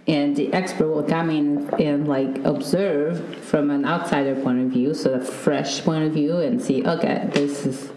and 0.09 0.35
the 0.35 0.53
expert 0.53 0.89
will 0.89 1.05
come 1.05 1.31
in 1.31 1.73
and 1.75 2.09
like 2.09 2.39
observe 2.45 3.37
from 3.45 3.71
an 3.71 3.85
outsider 3.85 4.35
point 4.43 4.61
of 4.61 4.71
view, 4.71 4.95
so 4.95 5.13
a 5.13 5.21
fresh 5.21 5.83
point 5.83 6.05
of 6.05 6.13
view, 6.13 6.39
and 6.39 6.61
see, 6.61 6.85
okay, 6.85 7.29
this 7.33 7.65
is 7.65 7.91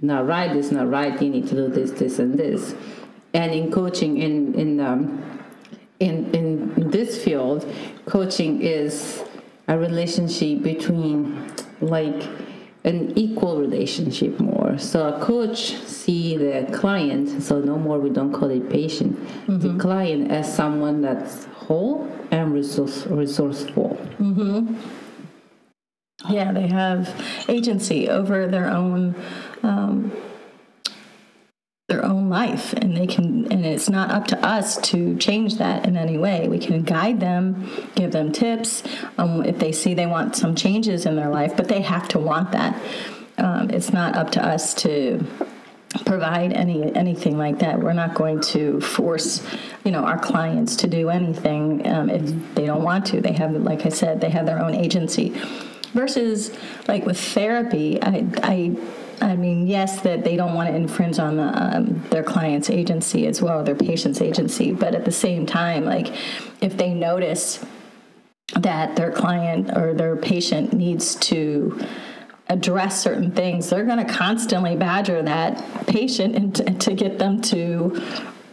not 0.00 0.26
right, 0.26 0.52
this 0.52 0.66
is 0.66 0.72
not 0.72 0.88
right. 0.88 1.20
You 1.20 1.30
need 1.30 1.48
to 1.48 1.54
do 1.54 1.68
this, 1.68 1.90
this, 1.90 2.18
and 2.18 2.38
this 2.38 2.74
and 3.34 3.52
in 3.52 3.70
coaching 3.70 4.18
in 4.18 4.54
in 4.54 4.80
um, 4.80 5.22
in 6.00 6.34
in 6.34 6.90
this 6.90 7.22
field, 7.22 7.70
coaching 8.06 8.62
is 8.62 9.22
a 9.68 9.78
relationship 9.78 10.62
between 10.62 11.52
like 11.80 12.28
an 12.84 13.16
equal 13.16 13.60
relationship 13.60 14.40
more. 14.40 14.78
So 14.78 15.08
a 15.08 15.20
coach 15.20 15.74
see 15.76 16.36
the 16.36 16.66
client, 16.72 17.42
so 17.42 17.60
no 17.60 17.76
more 17.76 17.98
we 17.98 18.10
don't 18.10 18.32
call 18.32 18.50
it 18.50 18.70
patient, 18.70 19.18
mm-hmm. 19.46 19.58
the 19.58 19.78
client 19.78 20.30
as 20.30 20.52
someone 20.52 21.02
that's 21.02 21.44
whole 21.44 22.10
and 22.30 22.54
resource, 22.54 23.06
resourceful. 23.06 23.98
Mm-hmm. 24.18 24.74
Yeah, 26.28 26.52
they 26.52 26.66
have 26.66 27.14
agency 27.48 28.08
over 28.08 28.48
their 28.48 28.68
own 28.68 29.14
um, 29.62 30.12
their 31.88 32.04
own 32.04 32.28
life 32.28 32.74
and 32.74 32.94
they 32.94 33.06
can 33.06 33.50
and 33.50 33.64
it's 33.64 33.88
not 33.88 34.10
up 34.10 34.26
to 34.26 34.38
us 34.46 34.76
to 34.76 35.16
change 35.16 35.54
that 35.54 35.86
in 35.86 35.96
any 35.96 36.18
way. 36.18 36.46
We 36.46 36.58
can 36.58 36.82
guide 36.82 37.18
them 37.18 37.66
give 37.94 38.12
them 38.12 38.30
tips 38.30 38.82
um, 39.16 39.42
if 39.46 39.58
they 39.58 39.72
see 39.72 39.94
they 39.94 40.04
want 40.04 40.36
some 40.36 40.54
changes 40.54 41.06
in 41.06 41.16
their 41.16 41.30
life 41.30 41.56
but 41.56 41.68
they 41.68 41.80
have 41.80 42.06
to 42.08 42.18
want 42.18 42.52
that. 42.52 42.78
Um, 43.38 43.70
it's 43.70 43.90
not 43.90 44.16
up 44.16 44.30
to 44.32 44.46
us 44.46 44.74
to 44.82 45.26
provide 46.04 46.52
any 46.52 46.94
anything 46.94 47.38
like 47.38 47.60
that. 47.60 47.80
We're 47.80 47.94
not 47.94 48.12
going 48.12 48.42
to 48.52 48.82
force 48.82 49.42
you 49.82 49.90
know 49.90 50.04
our 50.04 50.18
clients 50.18 50.76
to 50.76 50.88
do 50.88 51.08
anything 51.08 51.86
um, 51.88 52.10
if 52.10 52.54
they 52.54 52.66
don't 52.66 52.82
want 52.82 53.06
to. 53.06 53.22
They 53.22 53.32
have 53.32 53.52
like 53.52 53.86
i 53.86 53.88
said 53.88 54.20
they 54.20 54.28
have 54.28 54.44
their 54.44 54.62
own 54.62 54.74
agency. 54.74 55.40
Versus 55.94 56.54
like 56.86 57.06
with 57.06 57.18
therapy 57.18 57.98
i 58.02 58.26
i 58.42 58.76
I 59.20 59.36
mean, 59.36 59.66
yes, 59.66 60.00
that 60.02 60.24
they 60.24 60.36
don't 60.36 60.54
want 60.54 60.68
to 60.68 60.74
infringe 60.74 61.18
on 61.18 61.36
the, 61.36 61.76
um, 61.76 62.02
their 62.10 62.22
client's 62.22 62.70
agency 62.70 63.26
as 63.26 63.42
well, 63.42 63.62
their 63.64 63.74
patient's 63.74 64.20
agency, 64.20 64.72
but 64.72 64.94
at 64.94 65.04
the 65.04 65.12
same 65.12 65.46
time, 65.46 65.84
like 65.84 66.14
if 66.60 66.76
they 66.76 66.94
notice 66.94 67.64
that 68.54 68.96
their 68.96 69.10
client 69.10 69.76
or 69.76 69.94
their 69.94 70.16
patient 70.16 70.72
needs 70.72 71.14
to 71.16 71.78
address 72.48 73.02
certain 73.02 73.30
things, 73.30 73.68
they're 73.68 73.84
going 73.84 74.04
to 74.04 74.12
constantly 74.12 74.76
badger 74.76 75.22
that 75.22 75.62
patient 75.86 76.34
and 76.34 76.80
to 76.80 76.94
get 76.94 77.18
them 77.18 77.40
to 77.42 78.00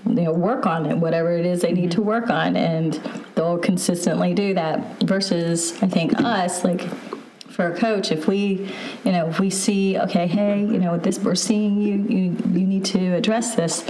you 0.07 0.22
know 0.22 0.34
work 0.34 0.65
on 0.65 0.86
it 0.86 0.95
whatever 0.98 1.31
it 1.31 1.45
is 1.45 1.62
they 1.62 1.72
need 1.72 1.89
to 1.91 2.01
work 2.01 2.29
on 2.29 2.55
and 2.55 2.93
they'll 3.34 3.57
consistently 3.57 4.34
do 4.34 4.53
that 4.53 5.01
versus 5.03 5.81
i 5.81 5.88
think 5.88 6.13
us 6.19 6.63
like 6.63 6.88
for 7.56 7.72
a 7.72 7.78
coach 7.78 8.12
if 8.12 8.28
we 8.28 8.70
you 9.06 9.12
know 9.14 9.30
if 9.30 9.40
we 9.40 9.50
see 9.50 9.98
okay 9.98 10.28
hey 10.28 10.60
you 10.60 10.78
know 10.78 10.98
this 10.98 11.18
we're 11.20 11.34
seeing 11.36 11.82
you 11.82 11.96
you, 12.16 12.38
you 12.52 12.68
need 12.68 12.84
to 12.84 13.14
address 13.14 13.56
this. 13.56 13.86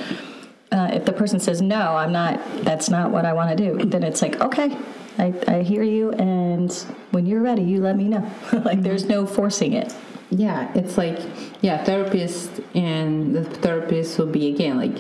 Uh, 0.72 0.90
if 0.94 1.06
the 1.06 1.14
person 1.14 1.40
says 1.40 1.62
no 1.62 1.96
i'm 1.96 2.12
not 2.12 2.40
that's 2.64 2.90
not 2.90 3.10
what 3.12 3.24
i 3.24 3.32
want 3.32 3.56
to 3.56 3.56
do 3.56 3.86
then 3.86 4.04
it's 4.04 4.22
like 4.22 4.40
okay 4.42 4.78
I, 5.18 5.34
I 5.48 5.62
hear 5.62 5.84
you 5.84 6.12
and 6.12 6.72
when 7.12 7.26
you're 7.26 7.42
ready 7.42 7.64
you 7.64 7.82
let 7.82 7.96
me 7.96 8.10
know. 8.10 8.30
Like 8.52 8.82
there's 8.82 9.06
no 9.06 9.26
forcing 9.26 9.74
it. 9.74 9.96
Yeah 10.30 10.72
it's 10.76 10.98
like 10.98 11.20
yeah 11.62 11.84
therapist 11.84 12.60
and 12.74 13.34
the 13.34 13.46
therapist 13.46 14.20
will 14.20 14.34
be 14.40 14.48
again 14.54 14.78
like 14.78 14.98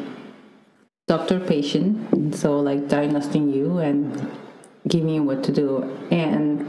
doctor 1.08 1.40
patient 1.40 2.36
so 2.36 2.60
like 2.60 2.88
diagnosing 2.88 3.52
you 3.52 3.80
and 3.80 4.32
giving 4.88 5.10
you 5.10 5.24
what 5.24 5.44
to 5.44 5.52
do. 5.52 5.98
And 6.12 6.66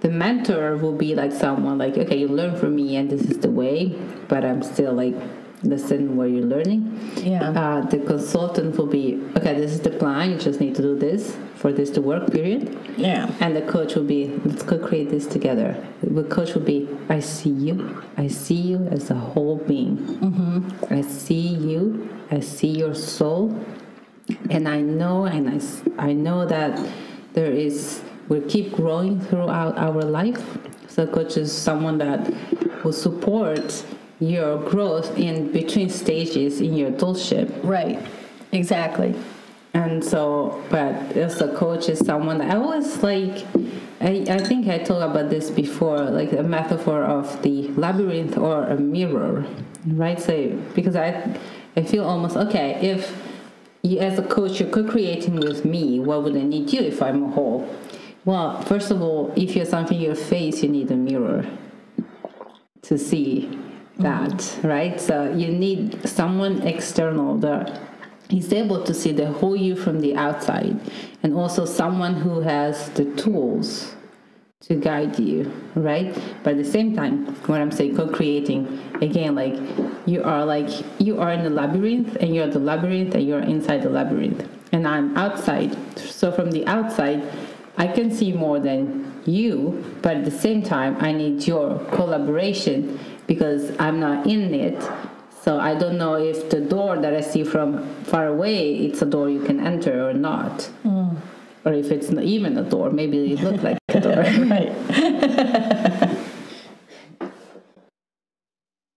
the 0.00 0.08
mentor 0.08 0.76
will 0.76 0.96
be 0.96 1.14
like 1.14 1.32
someone 1.32 1.78
like 1.78 1.96
okay 1.96 2.16
you 2.16 2.28
learn 2.28 2.56
from 2.56 2.74
me 2.74 2.96
and 2.96 3.10
this 3.10 3.22
is 3.22 3.38
the 3.38 3.50
way 3.50 3.88
but 4.28 4.44
i'm 4.44 4.62
still 4.62 4.92
like 4.92 5.14
listen 5.62 6.16
where 6.16 6.26
you're 6.26 6.46
learning. 6.46 6.98
Yeah. 7.16 7.50
Uh, 7.50 7.80
the 7.82 7.98
consultant 7.98 8.76
will 8.76 8.86
be 8.86 9.20
okay 9.36 9.54
this 9.54 9.72
is 9.72 9.80
the 9.80 9.90
plan 9.90 10.30
you 10.30 10.38
just 10.38 10.60
need 10.60 10.74
to 10.76 10.82
do 10.82 10.98
this 10.98 11.36
for 11.54 11.72
this 11.72 11.90
to 11.90 12.02
work 12.02 12.32
period. 12.32 12.76
Yeah. 12.96 13.30
And 13.40 13.54
the 13.54 13.62
coach 13.62 13.94
will 13.94 14.04
be 14.04 14.28
let's 14.44 14.62
go 14.62 14.78
create 14.78 15.10
this 15.10 15.26
together. 15.26 15.76
The 16.02 16.24
coach 16.24 16.54
will 16.54 16.62
be 16.62 16.88
i 17.08 17.20
see 17.20 17.50
you. 17.50 18.02
I 18.16 18.28
see 18.28 18.54
you 18.54 18.86
as 18.90 19.10
a 19.10 19.14
whole 19.14 19.56
being. 19.56 19.96
Mm-hmm. 19.96 20.94
i 20.94 21.02
see 21.02 21.48
you. 21.48 22.08
I 22.30 22.40
see 22.40 22.68
your 22.68 22.94
soul. 22.94 23.58
And 24.48 24.68
i 24.68 24.80
know 24.80 25.24
and 25.24 25.50
i, 25.50 26.02
I 26.02 26.12
know 26.12 26.46
that 26.46 26.80
there 27.34 27.50
is 27.50 28.02
will 28.30 28.40
keep 28.48 28.72
growing 28.72 29.20
throughout 29.20 29.76
our 29.76 30.02
life. 30.02 30.42
So, 30.88 31.02
a 31.02 31.06
coach 31.06 31.36
is 31.36 31.52
someone 31.52 31.98
that 31.98 32.32
will 32.82 32.94
support 32.94 33.84
your 34.20 34.56
growth 34.70 35.18
in 35.18 35.52
between 35.52 35.90
stages 35.90 36.60
in 36.60 36.74
your 36.74 36.90
adultship. 36.90 37.52
Right. 37.62 38.00
Exactly. 38.52 39.14
And 39.74 40.04
so, 40.04 40.62
but 40.70 40.94
as 41.16 41.40
a 41.40 41.54
coach 41.54 41.88
is 41.88 41.98
someone 41.98 42.38
that 42.38 42.50
I 42.50 42.56
always 42.56 43.02
like. 43.02 43.44
I, 44.02 44.24
I 44.30 44.38
think 44.38 44.66
I 44.66 44.78
talked 44.78 45.02
about 45.02 45.28
this 45.28 45.50
before, 45.50 45.98
like 45.98 46.32
a 46.32 46.42
metaphor 46.42 47.02
of 47.04 47.42
the 47.42 47.68
labyrinth 47.72 48.38
or 48.38 48.64
a 48.64 48.76
mirror, 48.76 49.44
right? 49.86 50.18
So 50.18 50.58
because 50.74 50.96
I, 50.96 51.38
I 51.76 51.82
feel 51.82 52.04
almost 52.04 52.34
okay 52.34 52.80
if 52.80 53.14
you, 53.82 53.98
as 53.98 54.18
a 54.18 54.22
coach 54.22 54.58
you're 54.58 54.70
co-creating 54.70 55.36
with 55.36 55.66
me, 55.66 56.00
what 56.00 56.22
would 56.24 56.34
I 56.36 56.42
need 56.42 56.72
you 56.72 56.80
if 56.80 57.02
I'm 57.02 57.24
a 57.24 57.30
whole? 57.30 57.68
Well, 58.24 58.60
first 58.62 58.90
of 58.90 59.00
all, 59.00 59.32
if 59.34 59.56
you're 59.56 59.64
something 59.64 59.98
your 59.98 60.14
face, 60.14 60.62
you 60.62 60.68
need 60.68 60.90
a 60.90 60.96
mirror 60.96 61.46
to 62.82 62.98
see 62.98 63.58
that, 63.98 64.30
mm-hmm. 64.30 64.68
right? 64.68 65.00
So 65.00 65.32
you 65.32 65.48
need 65.48 66.06
someone 66.08 66.62
external 66.62 67.38
that 67.38 67.80
is 68.28 68.52
able 68.52 68.84
to 68.84 68.94
see 68.94 69.12
the 69.12 69.32
whole 69.32 69.56
you 69.56 69.74
from 69.74 70.00
the 70.00 70.16
outside, 70.16 70.78
and 71.22 71.34
also 71.34 71.64
someone 71.64 72.14
who 72.14 72.40
has 72.40 72.90
the 72.90 73.06
tools 73.16 73.94
to 74.60 74.74
guide 74.74 75.18
you, 75.18 75.50
right? 75.74 76.14
But 76.44 76.52
at 76.52 76.58
the 76.58 76.64
same 76.64 76.94
time, 76.94 77.26
when 77.46 77.60
I'm 77.60 77.72
saying 77.72 77.96
co-creating, 77.96 78.68
again, 79.00 79.34
like 79.34 79.56
you 80.06 80.22
are 80.22 80.44
like 80.44 80.70
you 81.00 81.18
are 81.18 81.32
in 81.32 81.42
the 81.42 81.50
labyrinth, 81.50 82.16
and 82.20 82.34
you're 82.34 82.46
the 82.46 82.60
labyrinth, 82.60 83.14
and 83.14 83.26
you're 83.26 83.40
inside 83.40 83.82
the 83.82 83.90
labyrinth, 83.90 84.46
and 84.72 84.86
I'm 84.86 85.16
outside. 85.16 85.74
So 85.98 86.30
from 86.30 86.50
the 86.50 86.66
outside 86.66 87.22
I 87.80 87.86
can 87.86 88.10
see 88.10 88.30
more 88.30 88.60
than 88.60 89.10
you, 89.24 89.82
but 90.02 90.18
at 90.18 90.24
the 90.26 90.30
same 90.30 90.62
time, 90.62 90.98
I 91.00 91.12
need 91.12 91.46
your 91.46 91.78
collaboration 91.96 93.00
because 93.26 93.72
I'm 93.78 93.98
not 93.98 94.26
in 94.26 94.52
it. 94.52 94.78
So 95.42 95.58
I 95.58 95.74
don't 95.74 95.96
know 95.96 96.16
if 96.16 96.50
the 96.50 96.60
door 96.60 96.98
that 96.98 97.14
I 97.14 97.22
see 97.22 97.42
from 97.42 97.88
far 98.04 98.26
away, 98.26 98.76
it's 98.84 99.00
a 99.00 99.06
door 99.06 99.30
you 99.30 99.42
can 99.42 99.66
enter 99.66 100.06
or 100.06 100.12
not. 100.12 100.68
Mm. 100.84 101.16
Or 101.64 101.72
if 101.72 101.90
it's 101.90 102.10
not 102.10 102.24
even 102.24 102.58
a 102.58 102.64
door, 102.64 102.90
maybe 102.90 103.32
it 103.32 103.40
looks 103.40 103.62
like 103.62 103.78
a 103.88 104.00
door. 104.00 104.22
right. 104.54 106.16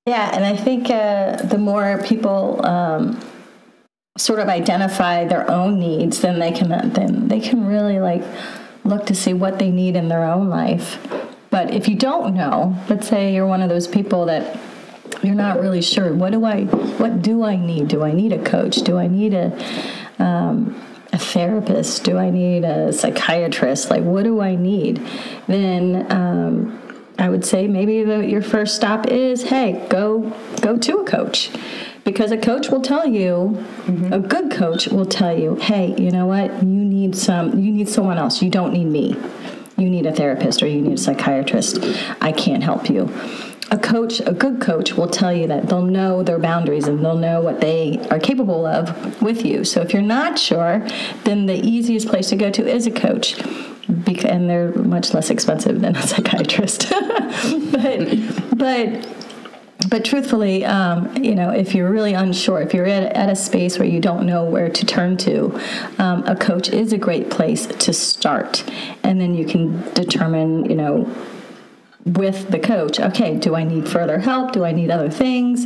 Yeah, 0.06 0.36
and 0.36 0.44
I 0.44 0.58
think 0.58 0.90
uh, 0.90 1.38
the 1.38 1.58
more 1.58 1.98
people 2.04 2.64
um, 2.66 3.18
sort 4.18 4.40
of 4.40 4.50
identify 4.50 5.24
their 5.24 5.50
own 5.50 5.80
needs, 5.80 6.20
then 6.20 6.40
they 6.40 6.52
can 6.52 6.68
then 6.92 7.30
they 7.30 7.40
can 7.40 7.66
really 7.66 8.00
like 8.02 8.22
look 8.84 9.06
to 9.08 9.16
see 9.16 9.34
what 9.34 9.60
they 9.60 9.72
need 9.72 9.96
in 9.96 10.08
their 10.08 10.24
own 10.24 10.50
life. 10.50 10.98
But 11.50 11.74
if 11.74 11.88
you 11.88 11.96
don't 11.96 12.34
know, 12.34 12.76
let's 12.90 13.08
say 13.08 13.34
you're 13.34 13.48
one 13.48 13.62
of 13.62 13.70
those 13.70 13.88
people 13.88 14.26
that 14.26 14.60
you're 15.22 15.36
not 15.36 15.62
really 15.62 15.82
sure, 15.82 16.14
what 16.14 16.32
do 16.32 16.44
I 16.44 16.64
what 16.64 17.22
do 17.22 17.44
I 17.44 17.56
need? 17.56 17.88
Do 17.88 18.04
I 18.04 18.12
need 18.12 18.34
a 18.34 18.44
coach? 18.44 18.78
Do 18.78 18.98
I 18.98 19.08
need 19.08 19.34
a 19.34 19.54
um, 20.20 20.82
a 21.14 21.18
therapist? 21.18 22.04
Do 22.04 22.18
I 22.18 22.30
need 22.30 22.64
a 22.64 22.92
psychiatrist? 22.92 23.90
Like, 23.90 24.04
what 24.04 24.24
do 24.24 24.42
I 24.42 24.56
need? 24.56 25.06
Then 25.48 26.12
um, 26.12 26.82
I 27.20 27.30
would 27.30 27.46
say 27.46 27.68
maybe 27.68 28.04
the, 28.04 28.26
your 28.26 28.42
first 28.42 28.76
stop 28.76 29.08
is, 29.08 29.44
hey, 29.44 29.86
go 29.90 30.34
go 30.62 30.78
to 30.78 30.98
a 30.98 31.06
coach, 31.06 31.52
because 32.04 32.32
a 32.32 32.38
coach 32.38 32.70
will 32.70 32.82
tell 32.82 33.08
you, 33.08 33.58
mm-hmm. 33.86 34.14
a 34.14 34.20
good 34.20 34.52
coach 34.52 34.88
will 34.88 35.06
tell 35.06 35.38
you, 35.38 35.56
hey, 35.56 35.96
you 35.98 36.12
know 36.12 36.26
what? 36.26 36.52
You 36.64 36.84
need 36.86 37.16
some. 37.16 37.60
You 37.60 37.72
need 37.72 37.88
someone 37.90 38.18
else. 38.18 38.42
You 38.42 38.50
don't 38.50 38.74
need 38.74 38.86
me. 38.86 39.16
You 39.78 39.90
need 39.90 40.06
a 40.06 40.12
therapist 40.12 40.62
or 40.62 40.68
you 40.68 40.82
need 40.82 40.94
a 40.94 40.98
psychiatrist. 40.98 41.80
I 42.22 42.32
can't 42.32 42.64
help 42.64 42.90
you 42.90 43.12
a 43.74 43.78
coach, 43.78 44.20
a 44.20 44.34
good 44.34 44.62
coach, 44.62 44.94
will 44.94 45.08
tell 45.08 45.34
you 45.34 45.48
that 45.48 45.68
they'll 45.68 45.82
know 45.82 46.22
their 46.22 46.38
boundaries 46.38 46.88
and 46.88 47.04
they'll 47.04 47.18
know 47.18 47.42
what 47.42 47.60
they 47.60 47.98
are 48.12 48.20
capable 48.20 48.66
of 48.66 49.22
with 49.22 49.44
you. 49.44 49.64
So 49.64 49.82
if 49.82 49.94
you're 49.94 50.02
not 50.02 50.38
sure, 50.38 50.88
then 51.24 51.48
the 51.48 51.56
easiest 51.56 52.08
place 52.08 52.30
to 52.30 52.36
go 52.36 52.52
to 52.52 52.68
is 52.68 52.86
a 52.86 52.92
coach. 52.92 53.40
And 54.26 54.50
they're 54.50 54.72
much 54.74 55.14
less 55.14 55.30
expensive 55.30 55.82
than 55.82 55.96
a 55.96 56.02
psychiatrist. 56.08 56.90
but, 57.72 58.58
but 58.58 59.23
but 59.94 60.04
truthfully, 60.04 60.66
um, 60.66 61.16
you 61.18 61.36
know, 61.36 61.52
if 61.52 61.76
you're 61.76 61.92
really 61.92 62.16
unsure, 62.16 62.60
if 62.60 62.74
you're 62.74 62.88
at, 62.88 63.04
at, 63.16 63.30
a 63.30 63.36
space 63.36 63.78
where 63.78 63.88
you 63.88 64.00
don't 64.00 64.26
know 64.26 64.44
where 64.44 64.68
to 64.68 64.86
turn 64.88 65.18
to, 65.18 65.56
um, 66.00 66.26
a 66.26 66.36
coach 66.36 66.68
is 66.70 66.94
a 66.94 66.98
great 66.98 67.30
place 67.30 67.68
to 67.68 67.94
start, 67.94 68.64
and 69.04 69.22
then 69.22 69.36
you 69.36 69.46
can 69.46 69.88
determine, 69.94 70.66
you 70.66 70.76
know, 70.76 71.16
with 72.06 72.50
the 72.50 72.60
coach 72.60 73.00
okay 73.00 73.38
do 73.38 73.56
i 73.56 73.64
need 73.64 73.88
further 73.88 74.18
help? 74.18 74.52
Do 74.52 74.66
i 74.66 74.72
need 74.72 74.90
other 74.90 75.12
things? 75.12 75.66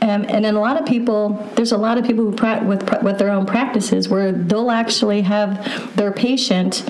Um, 0.00 0.24
and 0.28 0.44
then 0.44 0.54
a 0.54 0.60
lot 0.60 0.80
of 0.80 0.86
people 0.86 1.30
there's 1.56 1.72
a 1.72 1.76
lot 1.76 1.98
of 1.98 2.06
people 2.06 2.24
who 2.24 2.36
pra- 2.36 2.62
with, 2.64 2.88
with 3.02 3.18
their 3.18 3.30
own 3.30 3.46
practices 3.46 4.08
where 4.08 4.30
they'll 4.30 4.70
actually 4.70 5.22
have 5.22 5.96
their 5.96 6.12
patient 6.12 6.88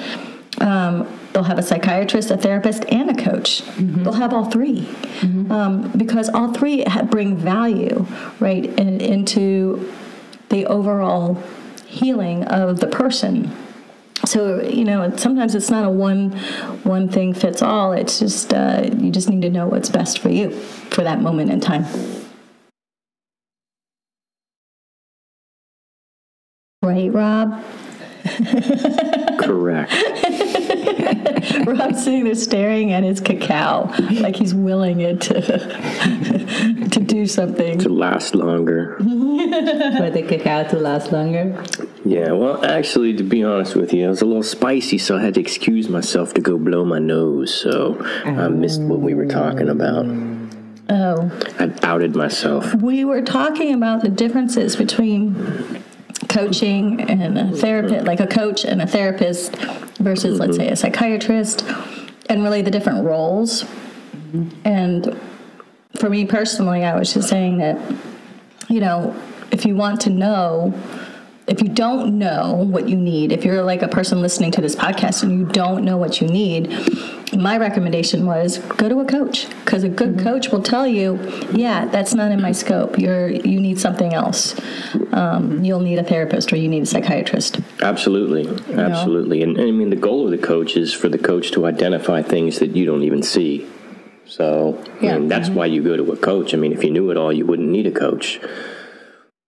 um, 0.61 1.09
they'll 1.37 1.45
have 1.45 1.59
a 1.59 1.63
psychiatrist 1.63 2.31
a 2.31 2.37
therapist 2.39 2.87
and 2.87 3.11
a 3.11 3.23
coach 3.23 3.61
mm-hmm. 3.63 4.03
they'll 4.03 4.15
have 4.15 4.33
all 4.33 4.47
3 4.47 4.81
mm-hmm. 4.81 5.53
um, 5.53 5.93
because 5.93 6.31
all 6.31 6.55
three 6.55 6.83
bring 7.11 7.37
value 7.37 8.07
right 8.41 8.65
in, 8.79 9.03
into 9.03 9.93
the 10.49 10.65
overall 10.65 11.35
healing 11.85 12.43
of 12.45 12.81
the 12.81 12.87
person 12.87 13.55
so 14.25 14.63
you 14.63 14.83
know 14.83 15.15
sometimes 15.19 15.55
it's 15.55 15.69
not 15.69 15.85
a 15.85 15.91
one 15.91 16.33
one 16.85 17.07
thing 17.07 17.35
fits 17.35 17.61
all 17.61 17.93
it's 17.93 18.19
just 18.19 18.55
uh, 18.55 18.89
you 18.97 19.11
just 19.11 19.29
need 19.29 19.43
to 19.43 19.51
know 19.51 19.67
what's 19.67 19.91
best 19.91 20.19
for 20.19 20.31
you 20.31 20.51
for 20.51 21.05
that 21.05 21.21
moment 21.21 21.51
in 21.51 21.61
time 21.61 21.85
right 26.83 27.13
rob 27.13 27.63
Correct. 29.39 29.93
Rob's 31.67 32.05
sitting 32.05 32.25
there 32.25 32.35
staring 32.35 32.93
at 32.93 33.03
his 33.03 33.21
cacao 33.21 33.91
like 34.21 34.37
he's 34.37 34.55
willing 34.55 35.01
it 35.01 35.21
to 35.23 35.41
to 36.91 37.01
do 37.01 37.27
something 37.27 37.79
to 37.79 37.89
last 37.89 38.35
longer. 38.35 38.97
For 38.99 40.11
the 40.11 40.25
cacao 40.27 40.69
to 40.69 40.79
last 40.79 41.13
longer. 41.13 41.65
Yeah, 42.05 42.33
well, 42.33 42.65
actually, 42.65 43.17
to 43.17 43.23
be 43.25 43.43
honest 43.43 43.75
with 43.75 43.93
you, 43.93 44.07
it 44.07 44.09
was 44.09 44.23
a 44.23 44.27
little 44.27 44.43
spicy, 44.43 44.99
so 44.99 45.17
I 45.17 45.23
had 45.23 45.35
to 45.35 45.41
excuse 45.41 45.89
myself 45.89 46.35
to 46.35 46.41
go 46.41 46.57
blow 46.59 46.85
my 46.85 46.99
nose. 46.99 47.55
So 47.55 47.99
I 48.25 48.45
oh. 48.45 48.49
missed 48.51 48.81
what 48.81 49.01
we 49.01 49.15
were 49.15 49.27
talking 49.27 49.69
about. 49.69 50.07
Oh. 50.89 51.31
I 51.59 51.73
outed 51.83 52.15
myself. 52.15 52.75
We 52.75 53.05
were 53.05 53.23
talking 53.23 53.75
about 53.75 54.03
the 54.03 54.09
differences 54.09 54.77
between 54.77 55.83
coaching 56.29 57.01
and 57.01 57.39
a 57.39 57.53
therapist, 57.53 58.07
like 58.07 58.21
a 58.21 58.27
coach 58.27 58.65
and 58.65 58.83
a 58.83 58.87
therapist 58.87 59.57
versus, 60.01 60.39
mm-hmm. 60.39 60.43
let's 60.43 60.57
say, 60.57 60.69
a 60.69 60.77
psychiatrist, 60.77 61.65
and 62.29 62.43
really 62.43 62.63
the 62.63 62.71
different 62.71 63.05
roles. 63.05 63.65
Mm-hmm. 63.65 64.49
And 64.65 65.21
for 65.99 66.11
me 66.11 66.27
personally, 66.27 66.85
I 66.85 66.97
was 66.99 67.15
just 67.15 67.29
saying 67.29 67.59
that, 67.59 67.79
you 68.69 68.81
know, 68.81 69.15
if 69.51 69.65
you 69.65 69.77
want 69.77 70.01
to 70.03 70.11
know, 70.11 70.75
if 71.47 71.63
you 71.63 71.69
don't 71.69 72.19
know 72.19 72.55
what 72.55 72.89
you 72.89 72.97
need, 72.97 73.31
if 73.31 73.45
you're 73.45 73.63
like 73.63 73.83
a 73.83 73.89
person 73.89 74.21
listening 74.21 74.51
to 74.53 74.61
this 74.61 74.75
podcast 74.75 75.23
and 75.23 75.31
you 75.31 75.45
don't 75.45 75.85
know 75.85 75.97
what 75.97 76.21
you 76.21 76.27
need, 76.27 76.69
my 77.37 77.57
recommendation 77.57 78.27
was 78.27 78.59
go 78.59 78.89
to 78.89 78.99
a 79.01 79.05
coach 79.05 79.49
because 79.65 79.85
a 79.85 79.89
good 79.89 80.17
mm-hmm. 80.17 80.25
coach 80.25 80.51
will 80.51 80.63
tell 80.63 80.87
you, 80.87 81.21
yeah, 81.53 81.87
that's 81.87 82.15
not 82.15 82.33
in 82.33 82.43
my 82.43 82.51
scope. 82.51 82.99
You're 82.99 83.29
you 83.29 83.61
need 83.61 83.79
something 83.79 84.13
else. 84.13 84.59
Um, 85.13 85.65
you'll 85.65 85.81
need 85.81 85.99
a 85.99 86.05
therapist 86.05 86.53
or 86.53 86.57
you 86.57 86.69
need 86.69 86.83
a 86.83 86.87
psychiatrist. 86.87 87.61
Absolutely, 87.81 88.49
absolutely. 88.77 89.43
And, 89.43 89.57
and 89.57 89.69
I 89.69 89.71
mean, 89.71 89.91
the 89.91 89.97
goal 89.97 90.25
of 90.25 90.33
the 90.33 90.45
coach 90.45 90.77
is 90.77 90.93
for 90.93 91.09
the 91.09 91.19
coach 91.19 91.53
to 91.53 91.67
identify 91.67 92.23
things 92.23 92.59
that 92.59 92.75
you 92.75 92.85
don't 92.85 93.05
even 93.05 93.23
see. 93.23 93.69
So 94.25 94.83
yeah. 95.01 95.15
I 95.15 95.19
mean, 95.19 95.29
that's 95.29 95.49
mm-hmm. 95.49 95.59
why 95.59 95.67
you 95.67 95.83
go 95.83 95.97
to 95.97 96.11
a 96.11 96.17
coach. 96.17 96.55
I 96.55 96.57
mean, 96.57 96.73
if 96.73 96.83
you 96.83 96.91
knew 96.91 97.11
it 97.11 97.17
all, 97.17 97.33
you 97.33 97.47
wouldn't 97.47 97.69
need 97.69 97.87
a 97.87 97.93
coach. 97.93 98.41